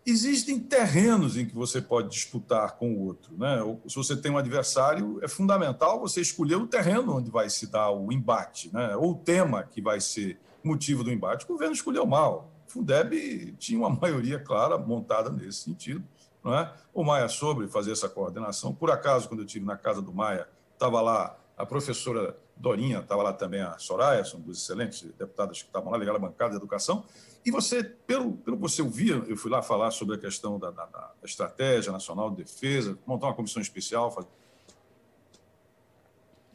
Existem 0.04 0.58
terrenos 0.58 1.36
em 1.36 1.46
que 1.46 1.54
você 1.54 1.82
pode 1.82 2.10
disputar 2.10 2.76
com 2.76 2.94
o 2.94 3.06
outro. 3.06 3.36
Né? 3.36 3.58
Se 3.86 3.94
você 3.94 4.16
tem 4.16 4.30
um 4.30 4.38
adversário, 4.38 5.18
é 5.22 5.28
fundamental 5.28 6.00
você 6.00 6.20
escolher 6.20 6.56
o 6.56 6.66
terreno 6.66 7.16
onde 7.16 7.30
vai 7.30 7.50
se 7.50 7.66
dar 7.66 7.90
o 7.90 8.10
embate, 8.10 8.72
né? 8.72 8.96
ou 8.96 9.12
o 9.12 9.14
tema 9.14 9.64
que 9.64 9.82
vai 9.82 10.00
ser 10.00 10.38
motivo 10.62 11.04
do 11.04 11.12
embate. 11.12 11.44
O 11.44 11.48
governo 11.48 11.74
escolheu 11.74 12.06
mal. 12.06 12.50
Fundeb 12.68 13.52
tinha 13.58 13.78
uma 13.78 13.90
maioria 13.90 14.38
clara 14.38 14.78
montada 14.78 15.30
nesse 15.30 15.64
sentido. 15.64 16.04
Não 16.44 16.54
é? 16.54 16.72
O 16.94 17.02
Maia 17.02 17.28
sobre 17.28 17.66
fazer 17.66 17.92
essa 17.92 18.08
coordenação. 18.08 18.72
Por 18.72 18.90
acaso, 18.90 19.28
quando 19.28 19.40
eu 19.40 19.46
estive 19.46 19.66
na 19.66 19.76
casa 19.76 20.00
do 20.00 20.12
Maia, 20.12 20.48
estava 20.74 21.00
lá 21.00 21.36
a 21.56 21.66
professora 21.66 22.36
Dorinha, 22.56 23.00
estava 23.00 23.22
lá 23.22 23.32
também 23.32 23.60
a 23.60 23.76
Soraya, 23.78 24.24
são 24.24 24.40
duas 24.40 24.58
excelentes 24.58 25.02
deputadas 25.02 25.60
que 25.60 25.68
estavam 25.68 25.90
lá, 25.90 25.98
ligadas 25.98 26.22
à 26.22 26.26
bancada 26.26 26.50
de 26.50 26.56
educação. 26.56 27.04
E 27.44 27.50
você, 27.50 27.82
pelo, 27.82 28.32
pelo 28.32 28.56
que 28.56 28.62
você 28.62 28.82
ouvia, 28.82 29.14
eu 29.14 29.36
fui 29.36 29.50
lá 29.50 29.62
falar 29.62 29.90
sobre 29.90 30.16
a 30.16 30.18
questão 30.18 30.58
da, 30.58 30.70
da, 30.70 30.84
da 30.86 31.12
Estratégia 31.24 31.92
Nacional 31.92 32.30
de 32.30 32.36
Defesa, 32.36 32.98
montar 33.06 33.26
uma 33.26 33.34
comissão 33.34 33.62
especial, 33.62 34.10
fazer. 34.10 34.28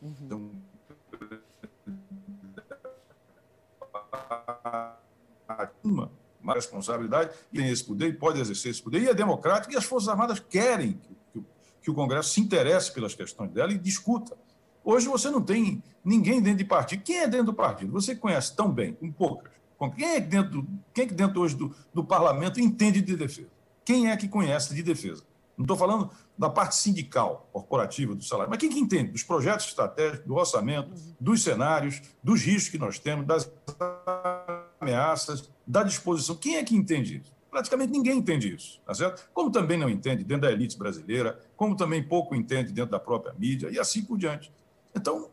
Uhum. 0.01 0.51
Uma 6.41 6.53
responsabilidade, 6.55 7.31
tem 7.53 7.69
esse 7.69 7.83
poder 7.83 8.07
e 8.09 8.13
pode 8.13 8.39
exercer 8.39 8.71
esse 8.71 8.81
poder, 8.81 9.01
e 9.01 9.07
é 9.07 9.13
democrático, 9.13 9.73
e 9.73 9.77
as 9.77 9.85
Forças 9.85 10.09
Armadas 10.09 10.39
querem 10.39 10.93
que, 10.93 11.15
que, 11.31 11.45
que 11.81 11.91
o 11.91 11.93
Congresso 11.93 12.31
se 12.31 12.41
interesse 12.41 12.93
pelas 12.93 13.15
questões 13.15 13.49
dela 13.51 13.71
e 13.71 13.77
discuta. 13.77 14.37
Hoje 14.83 15.07
você 15.07 15.29
não 15.29 15.41
tem 15.41 15.81
ninguém 16.03 16.41
dentro 16.41 16.57
de 16.57 16.65
partido. 16.65 17.01
Quem 17.03 17.19
é 17.19 17.27
dentro 17.27 17.47
do 17.47 17.53
partido? 17.53 17.91
Você 17.93 18.15
conhece 18.15 18.53
tão 18.55 18.69
bem, 18.69 18.93
com 18.93 19.09
poucas. 19.11 19.53
Quem 19.97 20.15
é 20.15 20.19
dentro, 20.19 20.67
quem 20.93 21.05
é 21.05 21.07
que 21.07 21.13
dentro 21.13 21.41
hoje 21.41 21.55
do, 21.55 21.75
do 21.93 22.03
parlamento 22.03 22.59
entende 22.59 23.01
de 23.01 23.15
defesa? 23.15 23.49
Quem 23.83 24.09
é 24.09 24.15
que 24.15 24.27
conhece 24.27 24.73
de 24.73 24.81
defesa? 24.81 25.23
Não 25.57 25.63
estou 25.63 25.77
falando 25.77 26.09
da 26.37 26.49
parte 26.49 26.75
sindical, 26.75 27.47
corporativa 27.51 28.15
do 28.15 28.23
salário, 28.23 28.49
mas 28.49 28.59
quem 28.59 28.69
que 28.69 28.79
entende 28.79 29.11
dos 29.11 29.23
projetos 29.23 29.67
estratégicos, 29.67 30.25
do 30.25 30.35
orçamento, 30.35 30.91
dos 31.19 31.43
cenários, 31.43 32.01
dos 32.23 32.41
riscos 32.41 32.69
que 32.69 32.77
nós 32.77 32.97
temos, 32.97 33.25
das 33.25 33.51
ameaças, 34.83 35.49
da 35.65 35.83
disposição. 35.83 36.35
Quem 36.35 36.57
é 36.57 36.63
que 36.63 36.75
entende 36.75 37.17
isso? 37.17 37.33
Praticamente 37.49 37.91
ninguém 37.91 38.17
entende 38.17 38.53
isso, 38.53 38.81
tá 38.85 38.93
certo? 38.93 39.29
Como 39.33 39.51
também 39.51 39.77
não 39.77 39.87
entende 39.87 40.23
dentro 40.23 40.41
da 40.41 40.51
elite 40.51 40.77
brasileira, 40.77 41.39
como 41.55 41.75
também 41.75 42.01
pouco 42.01 42.35
entende 42.35 42.71
dentro 42.71 42.91
da 42.91 42.99
própria 42.99 43.33
mídia 43.37 43.69
e 43.69 43.79
assim 43.79 44.03
por 44.03 44.17
diante. 44.17 44.51
Então, 44.95 45.29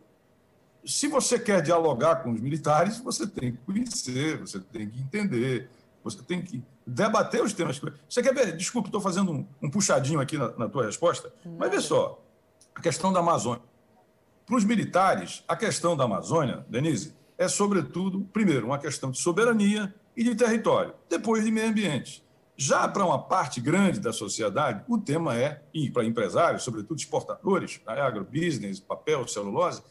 se 0.84 1.08
você 1.08 1.38
quer 1.38 1.62
dialogar 1.62 2.16
com 2.16 2.30
os 2.30 2.40
militares, 2.40 2.98
você 2.98 3.26
tem 3.26 3.52
que 3.52 3.58
conhecer, 3.58 4.38
você 4.38 4.60
tem 4.60 4.88
que 4.88 5.00
entender, 5.00 5.70
você 6.02 6.22
tem 6.22 6.42
que 6.42 6.62
debater 6.86 7.42
os 7.42 7.52
temas. 7.52 7.80
Você 8.08 8.22
quer 8.22 8.34
ver? 8.34 8.56
Desculpe, 8.56 8.88
estou 8.88 9.00
fazendo 9.00 9.32
um, 9.32 9.46
um, 9.62 9.70
puxadinho 9.70 10.20
aqui 10.20 10.36
na, 10.36 10.50
na 10.56 10.68
tua 10.68 10.84
resposta, 10.84 11.32
mas 11.58 11.70
vê 11.70 11.80
só, 11.80 12.22
a 12.74 12.80
questão 12.80 13.12
da 13.12 13.20
Amazônia. 13.20 13.62
Para 14.44 14.56
os 14.56 14.64
militares, 14.64 15.44
a 15.46 15.56
questão 15.56 15.96
da 15.96 16.04
Amazônia, 16.04 16.66
Denise, 16.68 17.14
é, 17.40 17.48
sobretudo, 17.48 18.20
primeiro, 18.34 18.66
uma 18.66 18.78
questão 18.78 19.10
de 19.10 19.18
soberania 19.18 19.94
e 20.14 20.22
de 20.22 20.34
território, 20.34 20.92
depois 21.08 21.42
de 21.42 21.50
meio 21.50 21.70
ambiente. 21.70 22.22
Já 22.54 22.86
para 22.86 23.02
uma 23.02 23.18
parte 23.18 23.62
grande 23.62 23.98
da 23.98 24.12
sociedade, 24.12 24.84
o 24.86 24.98
tema 24.98 25.34
é, 25.34 25.62
e 25.72 25.90
para 25.90 26.04
empresários, 26.04 26.62
sobretudo 26.62 26.98
exportadores, 26.98 27.80
agrobusiness, 27.86 28.78
papel, 28.78 29.26
celulose, 29.26 29.82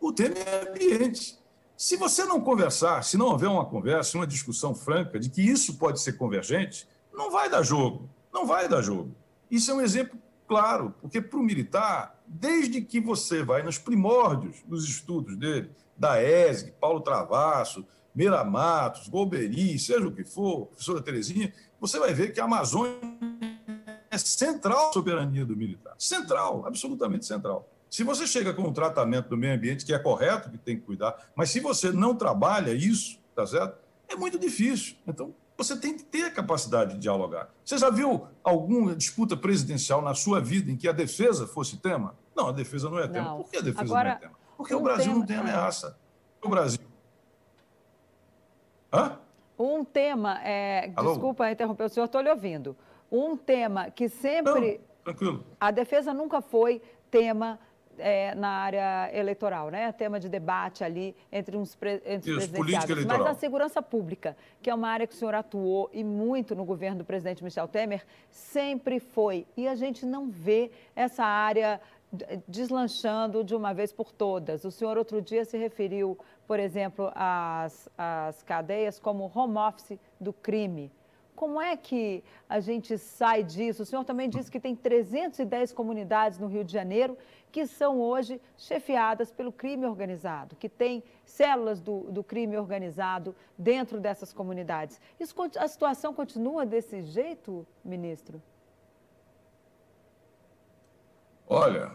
o 0.00 0.14
tema 0.14 0.34
é 0.38 0.70
ambiente. 0.70 1.38
Se 1.76 1.94
você 1.98 2.24
não 2.24 2.40
conversar, 2.40 3.04
se 3.04 3.18
não 3.18 3.26
houver 3.26 3.50
uma 3.50 3.66
conversa, 3.66 4.16
uma 4.16 4.26
discussão 4.26 4.74
franca 4.74 5.20
de 5.20 5.28
que 5.28 5.42
isso 5.42 5.76
pode 5.76 6.00
ser 6.00 6.14
convergente, 6.14 6.88
não 7.12 7.30
vai 7.30 7.50
dar 7.50 7.62
jogo. 7.62 8.08
Não 8.32 8.46
vai 8.46 8.66
dar 8.66 8.80
jogo. 8.80 9.14
Isso 9.50 9.70
é 9.70 9.74
um 9.74 9.82
exemplo 9.82 10.18
claro, 10.48 10.94
porque 11.02 11.20
para 11.20 11.38
o 11.38 11.42
militar, 11.42 12.18
desde 12.26 12.80
que 12.80 12.98
você 12.98 13.42
vai 13.42 13.62
nos 13.62 13.76
primórdios 13.76 14.62
dos 14.66 14.88
estudos 14.88 15.36
dele, 15.36 15.70
da 15.96 16.22
ESG, 16.22 16.72
Paulo 16.80 17.00
Travasso, 17.00 17.86
Meira 18.14 18.44
Matos, 18.44 19.08
Golbery, 19.08 19.78
seja 19.78 20.06
o 20.06 20.12
que 20.12 20.24
for, 20.24 20.66
professora 20.66 21.02
Terezinha, 21.02 21.52
você 21.80 21.98
vai 21.98 22.14
ver 22.14 22.32
que 22.32 22.40
a 22.40 22.44
Amazônia 22.44 22.96
é 24.10 24.18
central 24.18 24.90
à 24.90 24.92
soberania 24.92 25.44
do 25.44 25.56
militar. 25.56 25.94
Central, 25.98 26.64
absolutamente 26.66 27.26
central. 27.26 27.68
Se 27.90 28.02
você 28.02 28.26
chega 28.26 28.52
com 28.52 28.62
um 28.62 28.72
tratamento 28.72 29.28
do 29.28 29.36
meio 29.36 29.54
ambiente 29.54 29.84
que 29.84 29.92
é 29.92 29.98
correto, 29.98 30.50
que 30.50 30.58
tem 30.58 30.76
que 30.76 30.82
cuidar, 30.82 31.14
mas 31.34 31.50
se 31.50 31.60
você 31.60 31.92
não 31.92 32.14
trabalha 32.14 32.72
isso, 32.72 33.18
tá 33.34 33.46
certo? 33.46 33.76
É 34.08 34.16
muito 34.16 34.38
difícil. 34.38 34.96
Então, 35.06 35.34
você 35.56 35.76
tem 35.76 35.96
que 35.96 36.02
ter 36.02 36.24
a 36.24 36.30
capacidade 36.30 36.94
de 36.94 37.00
dialogar. 37.00 37.48
Você 37.64 37.78
já 37.78 37.90
viu 37.90 38.26
alguma 38.42 38.94
disputa 38.94 39.36
presidencial 39.36 40.02
na 40.02 40.14
sua 40.14 40.40
vida 40.40 40.70
em 40.70 40.76
que 40.76 40.88
a 40.88 40.92
defesa 40.92 41.46
fosse 41.46 41.76
tema? 41.76 42.16
Não, 42.34 42.48
a 42.48 42.52
defesa 42.52 42.90
não 42.90 42.98
é 42.98 43.06
tema. 43.06 43.28
Não. 43.28 43.36
Por 43.38 43.50
que 43.50 43.58
a 43.58 43.60
defesa 43.60 43.84
Agora, 43.84 44.08
não 44.08 44.16
é 44.16 44.18
tema? 44.18 44.43
Porque 44.56 44.74
um 44.74 44.78
o 44.78 44.82
Brasil 44.82 45.04
tema... 45.04 45.18
não 45.18 45.26
tem 45.26 45.36
ameaça. 45.36 45.98
O 46.42 46.48
Brasil. 46.48 46.80
Hã? 48.92 49.18
Um 49.58 49.84
tema, 49.84 50.40
é... 50.42 50.88
desculpa 50.88 51.50
interromper 51.50 51.84
o 51.84 51.88
senhor, 51.88 52.06
estou 52.06 52.20
lhe 52.20 52.30
ouvindo. 52.30 52.76
Um 53.10 53.36
tema 53.36 53.90
que 53.90 54.08
sempre. 54.08 54.78
Não, 54.78 55.04
tranquilo. 55.04 55.44
A 55.60 55.70
defesa 55.70 56.12
nunca 56.12 56.40
foi 56.40 56.82
tema 57.10 57.58
é, 57.98 58.34
na 58.34 58.48
área 58.48 59.10
eleitoral, 59.12 59.70
né? 59.70 59.92
Tema 59.92 60.18
de 60.18 60.28
debate 60.28 60.82
ali 60.82 61.14
entre 61.30 61.56
uns 61.56 61.74
pre, 61.74 62.02
entre 62.04 62.30
Isso, 62.30 62.50
presidenciáveis. 62.50 63.04
Mas 63.04 63.26
a 63.26 63.34
segurança 63.34 63.82
pública, 63.82 64.36
que 64.60 64.70
é 64.70 64.74
uma 64.74 64.88
área 64.88 65.06
que 65.06 65.14
o 65.14 65.16
senhor 65.16 65.34
atuou 65.34 65.90
e 65.92 66.02
muito 66.02 66.54
no 66.54 66.64
governo 66.64 66.98
do 66.98 67.04
presidente 67.04 67.42
Michel 67.42 67.68
Temer, 67.68 68.04
sempre 68.30 68.98
foi. 68.98 69.46
E 69.56 69.68
a 69.68 69.74
gente 69.74 70.04
não 70.04 70.28
vê 70.28 70.70
essa 70.94 71.24
área 71.24 71.80
deslanchando 72.46 73.42
de 73.44 73.54
uma 73.54 73.72
vez 73.72 73.92
por 73.92 74.12
todas. 74.12 74.64
O 74.64 74.70
senhor 74.70 74.96
outro 74.96 75.20
dia 75.20 75.44
se 75.44 75.58
referiu, 75.58 76.18
por 76.46 76.58
exemplo, 76.58 77.10
às, 77.14 77.88
às 77.96 78.42
cadeias 78.42 78.98
como 78.98 79.30
home 79.34 79.56
office 79.58 79.98
do 80.20 80.32
crime. 80.32 80.90
Como 81.34 81.60
é 81.60 81.76
que 81.76 82.22
a 82.48 82.60
gente 82.60 82.96
sai 82.96 83.42
disso? 83.42 83.82
O 83.82 83.86
senhor 83.86 84.04
também 84.04 84.30
disse 84.30 84.50
que 84.50 84.60
tem 84.60 84.74
310 84.74 85.72
comunidades 85.72 86.38
no 86.38 86.46
Rio 86.46 86.64
de 86.64 86.72
Janeiro 86.72 87.18
que 87.50 87.66
são 87.66 88.00
hoje 88.00 88.40
chefiadas 88.56 89.30
pelo 89.30 89.52
crime 89.52 89.86
organizado, 89.86 90.56
que 90.56 90.68
tem 90.68 91.04
células 91.24 91.80
do, 91.80 92.10
do 92.10 92.24
crime 92.24 92.56
organizado 92.56 93.34
dentro 93.56 94.00
dessas 94.00 94.32
comunidades. 94.32 95.00
Isso, 95.20 95.34
a 95.56 95.68
situação 95.68 96.12
continua 96.12 96.66
desse 96.66 97.02
jeito, 97.02 97.64
ministro? 97.84 98.42
Olha, 101.46 101.94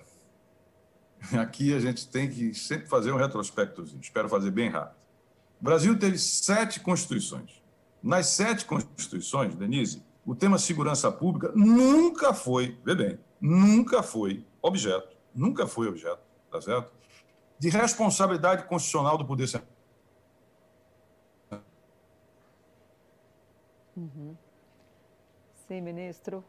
aqui 1.40 1.74
a 1.74 1.80
gente 1.80 2.08
tem 2.08 2.30
que 2.30 2.54
sempre 2.54 2.88
fazer 2.88 3.12
um 3.12 3.18
retrospectozinho, 3.18 4.02
espero 4.02 4.30
fazer 4.30 4.52
bem 4.52 4.70
rápido. 4.70 4.98
O 5.60 5.64
Brasil 5.64 5.98
teve 5.98 6.18
sete 6.18 6.80
constituições. 6.80 7.62
Nas 8.02 8.28
sete 8.28 8.66
constituições, 8.66 9.56
Denise, 9.56 10.04
o 10.26 10.34
tema 10.34 10.58
segurança 10.58 11.12
pública 11.12 11.52
nunca 11.54 12.34
foi, 12.34 12.80
vê 12.86 12.96
bem, 12.96 13.20
nunca 13.42 14.02
foi 14.02 14.46
objeto, 14.62 15.18
nunca 15.36 15.68
foi 15.68 15.88
objeto, 15.88 16.22
tá 16.50 16.62
certo? 16.62 16.94
De 17.58 17.70
responsabilidade 17.70 18.64
constitucional 18.66 19.18
do 19.18 19.26
Poder 19.26 19.48
Central. 19.48 19.70
Uhum. 23.98 24.38
Sim, 25.68 25.82
ministro. 25.82 26.44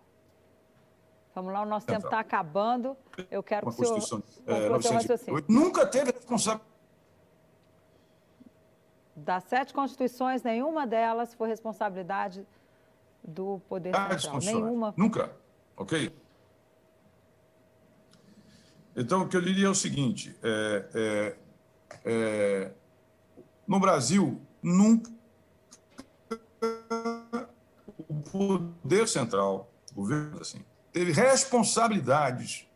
Vamos 1.34 1.52
lá, 1.52 1.62
o 1.62 1.66
nosso 1.66 1.86
tempo 1.86 2.06
está 2.06 2.20
acabando. 2.20 2.96
Eu 3.30 3.42
quero 3.42 3.66
Uma 3.66 3.74
que 3.74 3.82
o 3.82 4.00
senhor... 4.00 4.22
É, 4.46 4.68
908, 4.68 5.50
nunca 5.50 5.86
teve 5.86 6.10
responsabilidade 6.12 6.70
das 9.24 9.44
sete 9.44 9.72
constituições, 9.72 10.42
nenhuma 10.42 10.86
delas 10.86 11.34
foi 11.34 11.48
responsabilidade 11.48 12.46
do 13.22 13.60
Poder 13.68 13.94
ah, 13.94 14.18
Central. 14.18 14.40
Nenhuma. 14.40 14.94
Nunca. 14.96 15.30
Ok? 15.76 16.14
Então, 18.96 19.22
o 19.22 19.28
que 19.28 19.36
eu 19.36 19.42
diria 19.42 19.66
é 19.66 19.70
o 19.70 19.74
seguinte: 19.74 20.36
é, 20.42 20.86
é, 20.94 21.36
é, 22.04 22.72
no 23.66 23.78
Brasil, 23.78 24.40
nunca 24.62 25.10
o 28.08 28.14
Poder 28.30 29.06
Central, 29.06 29.70
o 29.92 29.94
governo, 29.94 30.40
assim, 30.40 30.64
teve 30.92 31.12
responsabilidades 31.12 32.66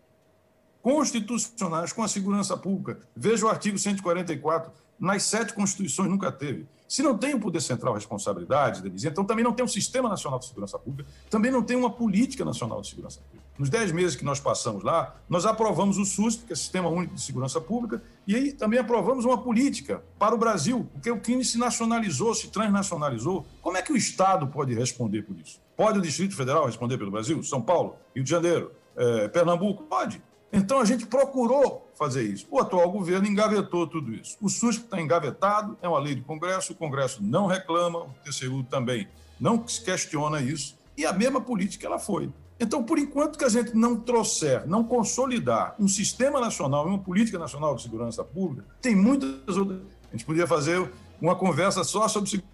constitucionais 0.82 1.92
com 1.92 2.02
a 2.02 2.08
segurança 2.08 2.56
pública. 2.56 3.00
Veja 3.16 3.46
o 3.46 3.48
artigo 3.48 3.78
144 3.78 4.70
nas 4.98 5.22
sete 5.22 5.52
constituições 5.54 6.08
nunca 6.08 6.30
teve. 6.30 6.66
Se 6.86 7.02
não 7.02 7.16
tem 7.16 7.34
o 7.34 7.40
poder 7.40 7.60
central 7.60 7.94
responsabilidade, 7.94 8.82
Denise, 8.82 9.08
então 9.08 9.24
também 9.24 9.42
não 9.42 9.52
tem 9.52 9.64
um 9.64 9.68
sistema 9.68 10.08
nacional 10.08 10.38
de 10.38 10.46
segurança 10.46 10.78
pública, 10.78 11.10
também 11.30 11.50
não 11.50 11.62
tem 11.62 11.76
uma 11.76 11.90
política 11.90 12.44
nacional 12.44 12.80
de 12.82 12.88
segurança 12.88 13.20
pública. 13.20 13.44
Nos 13.58 13.70
dez 13.70 13.90
meses 13.90 14.14
que 14.14 14.24
nós 14.24 14.38
passamos 14.38 14.84
lá, 14.84 15.16
nós 15.28 15.46
aprovamos 15.46 15.96
o 15.96 16.04
SUS, 16.04 16.36
que 16.36 16.52
é 16.52 16.54
o 16.54 16.56
Sistema 16.56 16.88
Único 16.88 17.14
de 17.14 17.22
Segurança 17.22 17.60
Pública, 17.60 18.02
e 18.26 18.34
aí 18.34 18.52
também 18.52 18.78
aprovamos 18.78 19.24
uma 19.24 19.38
política 19.38 20.02
para 20.18 20.34
o 20.34 20.38
Brasil, 20.38 20.88
porque 20.92 21.10
o 21.10 21.20
crime 21.20 21.44
se 21.44 21.56
nacionalizou, 21.56 22.34
se 22.34 22.48
transnacionalizou. 22.48 23.46
Como 23.62 23.76
é 23.76 23.82
que 23.82 23.92
o 23.92 23.96
Estado 23.96 24.46
pode 24.46 24.74
responder 24.74 25.22
por 25.22 25.36
isso? 25.38 25.63
Pode 25.76 25.98
o 25.98 26.02
Distrito 26.02 26.36
Federal 26.36 26.66
responder 26.66 26.96
pelo 26.98 27.10
Brasil? 27.10 27.42
São 27.42 27.60
Paulo, 27.60 27.96
Rio 28.14 28.24
de 28.24 28.30
Janeiro, 28.30 28.72
eh, 28.96 29.28
Pernambuco? 29.28 29.82
Pode. 29.84 30.22
Então 30.52 30.78
a 30.78 30.84
gente 30.84 31.04
procurou 31.06 31.90
fazer 31.98 32.22
isso. 32.22 32.46
O 32.48 32.60
atual 32.60 32.88
governo 32.90 33.26
engavetou 33.26 33.88
tudo 33.88 34.14
isso. 34.14 34.36
O 34.40 34.48
SUS 34.48 34.76
está 34.76 35.00
engavetado, 35.00 35.76
é 35.82 35.88
uma 35.88 35.98
lei 35.98 36.14
do 36.14 36.22
Congresso, 36.22 36.72
o 36.72 36.76
Congresso 36.76 37.20
não 37.22 37.46
reclama, 37.46 38.00
o 38.00 38.14
TCU 38.24 38.62
também 38.62 39.08
não 39.40 39.58
questiona 39.58 40.40
isso, 40.40 40.78
e 40.96 41.04
a 41.04 41.12
mesma 41.12 41.40
política 41.40 41.86
ela 41.86 41.98
foi. 41.98 42.30
Então, 42.58 42.84
por 42.84 43.00
enquanto 43.00 43.36
que 43.36 43.44
a 43.44 43.48
gente 43.48 43.74
não 43.74 43.96
trouxer, 43.96 44.64
não 44.66 44.84
consolidar 44.84 45.74
um 45.78 45.88
sistema 45.88 46.40
nacional 46.40 46.86
uma 46.86 46.98
política 47.00 47.36
nacional 47.36 47.74
de 47.74 47.82
segurança 47.82 48.22
pública, 48.22 48.64
tem 48.80 48.94
muitas 48.94 49.56
outras. 49.56 49.80
A 50.08 50.12
gente 50.12 50.24
podia 50.24 50.46
fazer 50.46 50.88
uma 51.20 51.34
conversa 51.34 51.82
só 51.82 52.06
sobre 52.06 52.30
segurança. 52.30 52.53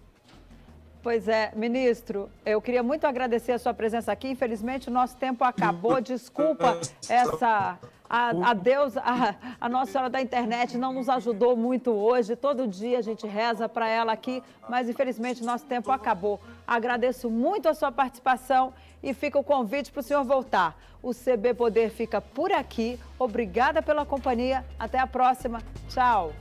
Pois 1.03 1.27
é, 1.27 1.51
ministro, 1.55 2.29
eu 2.45 2.61
queria 2.61 2.83
muito 2.83 3.05
agradecer 3.07 3.51
a 3.51 3.59
sua 3.59 3.73
presença 3.73 4.11
aqui. 4.11 4.29
Infelizmente, 4.29 4.87
o 4.87 4.91
nosso 4.91 5.17
tempo 5.17 5.43
acabou. 5.43 5.99
Desculpa 6.01 6.79
essa 7.09 7.79
A, 8.07 8.49
a 8.49 8.53
Deus, 8.53 8.97
a, 8.97 9.35
a, 9.59 9.69
Nossa 9.69 9.93
Senhora 9.93 10.09
da 10.09 10.21
Internet 10.21 10.77
não 10.77 10.91
nos 10.91 11.07
ajudou 11.07 11.55
muito 11.55 11.91
hoje. 11.91 12.35
Todo 12.35 12.67
dia 12.67 12.99
a 12.99 13.01
gente 13.01 13.25
reza 13.25 13.69
para 13.69 13.87
ela 13.87 14.11
aqui, 14.11 14.43
mas 14.69 14.89
infelizmente 14.89 15.43
nosso 15.43 15.65
tempo 15.65 15.89
acabou. 15.91 16.37
Agradeço 16.67 17.29
muito 17.29 17.69
a 17.69 17.73
sua 17.73 17.89
participação 17.89 18.73
e 19.01 19.13
fica 19.13 19.39
o 19.39 19.43
convite 19.43 19.91
para 19.91 20.01
o 20.01 20.03
senhor 20.03 20.25
voltar. 20.25 20.77
O 21.01 21.13
CB 21.13 21.53
Poder 21.53 21.89
fica 21.89 22.19
por 22.19 22.51
aqui. 22.51 22.99
Obrigada 23.17 23.81
pela 23.81 24.05
companhia. 24.05 24.65
Até 24.77 24.99
a 24.99 25.07
próxima. 25.07 25.61
Tchau. 25.87 26.33